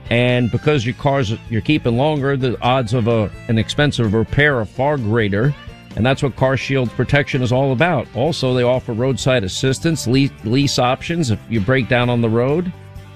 And 0.09 0.51
because 0.51 0.85
your 0.85 0.95
cars 0.95 1.33
you're 1.49 1.61
keeping 1.61 1.97
longer, 1.97 2.37
the 2.37 2.61
odds 2.61 2.93
of 2.93 3.07
a, 3.07 3.31
an 3.47 3.57
expensive 3.57 4.13
repair 4.13 4.59
are 4.59 4.65
far 4.65 4.97
greater. 4.97 5.53
And 5.95 6.05
that's 6.05 6.21
what 6.21 6.35
Car 6.35 6.57
Shield 6.57 6.89
protection 6.91 7.41
is 7.41 7.53
all 7.53 7.71
about. 7.71 8.05
Also, 8.15 8.53
they 8.53 8.63
offer 8.63 8.91
roadside 8.91 9.45
assistance, 9.45 10.07
lease, 10.07 10.31
lease 10.43 10.77
options 10.77 11.31
if 11.31 11.39
you 11.49 11.61
break 11.61 11.87
down 11.87 12.09
on 12.09 12.19
the 12.19 12.29
road, 12.29 12.71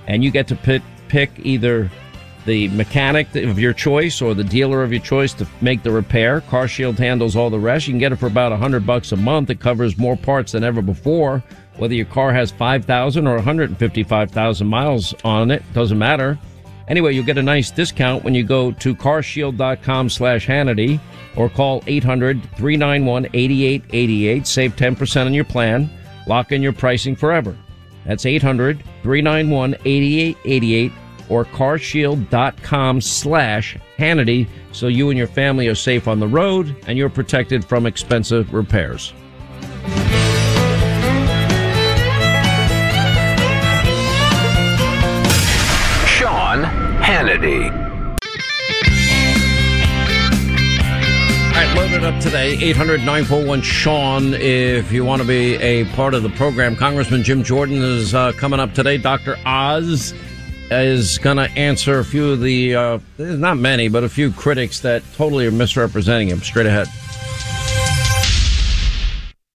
and 0.08 0.24
you 0.24 0.32
get 0.32 0.48
to 0.48 0.56
pick, 0.56 0.82
pick 1.10 1.30
either 1.40 1.92
the 2.46 2.68
mechanic 2.70 3.36
of 3.36 3.60
your 3.60 3.74
choice 3.74 4.22
or 4.22 4.34
the 4.34 4.44
dealer 4.44 4.84
of 4.84 4.92
your 4.92 5.02
choice 5.02 5.34
to 5.34 5.48
make 5.62 5.84
the 5.84 5.92
repair. 5.92 6.42
Car 6.42 6.68
Shield 6.68 6.98
handles 6.98 7.36
all 7.36 7.50
the 7.50 7.60
rest. 7.60 7.88
You 7.88 7.94
can 7.94 8.00
get 8.00 8.12
it 8.12 8.18
for 8.18 8.28
about 8.28 8.52
100 8.52 8.86
bucks 8.86 9.12
a 9.12 9.18
month. 9.18 9.50
It 9.50 9.60
covers 9.60 9.98
more 9.98 10.16
parts 10.16 10.52
than 10.54 10.64
ever 10.64 10.82
before. 10.82 11.44
Whether 11.78 11.94
your 11.94 12.06
car 12.06 12.34
has 12.34 12.52
5,000 12.52 13.28
or 13.28 13.36
155,000 13.36 14.68
miles 14.68 15.14
on 15.24 15.52
it, 15.52 15.64
doesn't 15.74 15.98
matter. 15.98 16.38
Anyway, 16.88 17.14
you'll 17.14 17.26
get 17.26 17.38
a 17.38 17.44
nice 17.44 17.72
discount 17.72 18.24
when 18.24 18.34
you 18.34 18.44
go 18.44 18.72
to 18.72 18.96
carshield.com 18.96 20.10
slash 20.10 20.48
Hannity 20.48 21.00
or 21.36 21.50
call 21.50 21.82
800-391-8888. 21.82 24.48
Save 24.48 24.76
10% 24.76 25.26
on 25.28 25.34
your 25.34 25.44
plan. 25.44 25.90
Lock 26.26 26.52
in 26.52 26.64
your 26.64 26.74
pricing 26.74 27.16
forever. 27.16 27.56
That's 28.06 28.26
800-391-8888 28.26 30.92
or 31.30 31.46
carshield.com 31.46 33.02
slash 33.02 33.78
Hannity 33.98 34.48
so 34.72 34.88
you 34.88 35.10
and 35.10 35.18
your 35.18 35.28
family 35.28 35.68
are 35.68 35.76
safe 35.76 36.08
on 36.08 36.20
the 36.20 36.28
road 36.28 36.76
and 36.88 36.98
you're 36.98 37.10
protected 37.10 37.64
from 37.66 37.86
expensive 37.86 38.54
repairs. 38.54 39.14
Sean 46.06 46.64
Hannity. 47.02 47.90
All 51.50 51.66
right, 51.66 51.76
loaded 51.76 52.04
up 52.04 52.22
today, 52.22 52.58
800 52.62 53.00
941 53.00 53.62
Sean. 53.62 54.34
If 54.34 54.92
you 54.92 55.04
want 55.04 55.22
to 55.22 55.28
be 55.28 55.56
a 55.56 55.86
part 55.94 56.14
of 56.14 56.24
the 56.24 56.30
program, 56.30 56.76
Congressman 56.76 57.24
Jim 57.24 57.44
Jordan 57.44 57.82
is 57.82 58.16
uh, 58.16 58.32
coming 58.34 58.60
up 58.60 58.74
today. 58.74 58.98
Dr. 58.98 59.38
Oz 59.46 60.14
is 60.72 61.17
going 61.17 61.38
to 61.38 61.49
answer 61.51 61.99
a 61.99 62.05
few 62.05 62.32
of 62.32 62.41
the, 62.41 62.76
uh, 62.76 62.99
not 63.17 63.57
many, 63.57 63.88
but 63.88 64.03
a 64.03 64.09
few 64.09 64.32
critics 64.32 64.80
that 64.82 65.03
totally 65.15 65.47
are 65.47 65.51
misrepresenting 65.51 66.28
him. 66.28 66.41
Straight 66.41 66.65
ahead. 66.65 66.88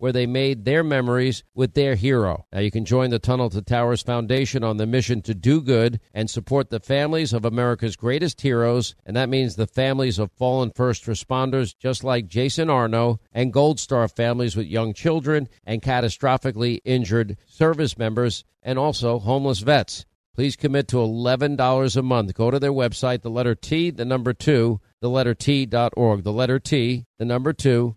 where 0.00 0.12
they 0.12 0.24
made 0.26 0.64
their 0.64 0.82
memories 0.82 1.44
with 1.54 1.74
their 1.74 1.94
hero. 1.94 2.46
Now 2.50 2.60
you 2.60 2.70
can 2.70 2.86
join 2.86 3.10
the 3.10 3.18
Tunnel 3.18 3.50
to 3.50 3.60
Towers 3.60 4.02
Foundation 4.02 4.64
on 4.64 4.78
the 4.78 4.86
mission 4.86 5.20
to 5.22 5.34
do 5.34 5.60
good 5.60 6.00
and 6.14 6.30
support 6.30 6.70
the 6.70 6.80
families 6.80 7.34
of 7.34 7.44
America's 7.44 7.96
greatest 7.96 8.40
heroes, 8.40 8.94
and 9.04 9.14
that 9.14 9.28
means 9.28 9.56
the 9.56 9.66
families 9.66 10.18
of 10.18 10.32
fallen 10.32 10.72
first 10.74 11.04
responders 11.04 11.76
just 11.78 12.02
like 12.02 12.28
Jason 12.28 12.70
Arno 12.70 13.20
and 13.30 13.52
Gold 13.52 13.78
Star 13.78 14.08
families 14.08 14.56
with 14.56 14.66
young 14.66 14.94
children 14.94 15.50
and 15.66 15.82
catastrophically 15.82 16.80
injured 16.86 17.36
service 17.46 17.98
members 17.98 18.42
and 18.62 18.78
also 18.78 19.18
homeless 19.18 19.58
vets. 19.58 20.06
Please 20.34 20.56
commit 20.56 20.88
to 20.88 20.96
$11 20.96 21.96
a 21.96 22.02
month. 22.02 22.32
Go 22.32 22.50
to 22.50 22.58
their 22.58 22.72
website, 22.72 23.20
the 23.20 23.28
letter 23.28 23.54
T, 23.54 23.90
the 23.90 24.06
number 24.06 24.32
two, 24.32 24.80
the 25.02 25.10
letter 25.10 25.34
T.org. 25.34 26.22
The 26.22 26.32
letter 26.32 26.58
T, 26.58 27.04
the 27.18 27.24
number 27.26 27.52
two, 27.52 27.96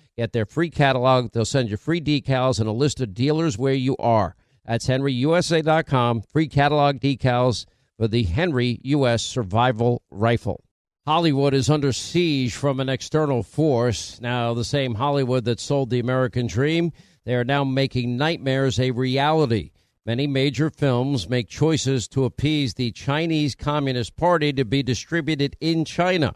Get 0.21 0.33
their 0.33 0.45
free 0.45 0.69
catalog. 0.69 1.31
They'll 1.31 1.45
send 1.45 1.71
you 1.71 1.77
free 1.77 1.99
decals 1.99 2.59
and 2.59 2.69
a 2.69 2.71
list 2.71 3.01
of 3.01 3.15
dealers 3.15 3.57
where 3.57 3.73
you 3.73 3.97
are. 3.97 4.35
That's 4.63 4.85
henryusa.com. 4.85 6.21
Free 6.21 6.47
catalog 6.47 6.99
decals 6.99 7.65
for 7.97 8.07
the 8.07 8.21
Henry 8.21 8.79
U.S. 8.83 9.23
Survival 9.23 10.03
Rifle. 10.11 10.63
Hollywood 11.07 11.55
is 11.55 11.71
under 11.71 11.91
siege 11.91 12.53
from 12.53 12.79
an 12.79 12.87
external 12.87 13.41
force. 13.41 14.21
Now, 14.21 14.53
the 14.53 14.63
same 14.63 14.93
Hollywood 14.93 15.43
that 15.45 15.59
sold 15.59 15.89
the 15.89 15.99
American 15.99 16.45
dream, 16.45 16.91
they 17.25 17.33
are 17.33 17.43
now 17.43 17.63
making 17.63 18.15
nightmares 18.15 18.79
a 18.79 18.91
reality. 18.91 19.71
Many 20.05 20.27
major 20.27 20.69
films 20.69 21.27
make 21.27 21.47
choices 21.47 22.07
to 22.09 22.25
appease 22.25 22.75
the 22.75 22.91
Chinese 22.91 23.55
Communist 23.55 24.15
Party 24.17 24.53
to 24.53 24.65
be 24.65 24.83
distributed 24.83 25.57
in 25.59 25.83
China. 25.83 26.35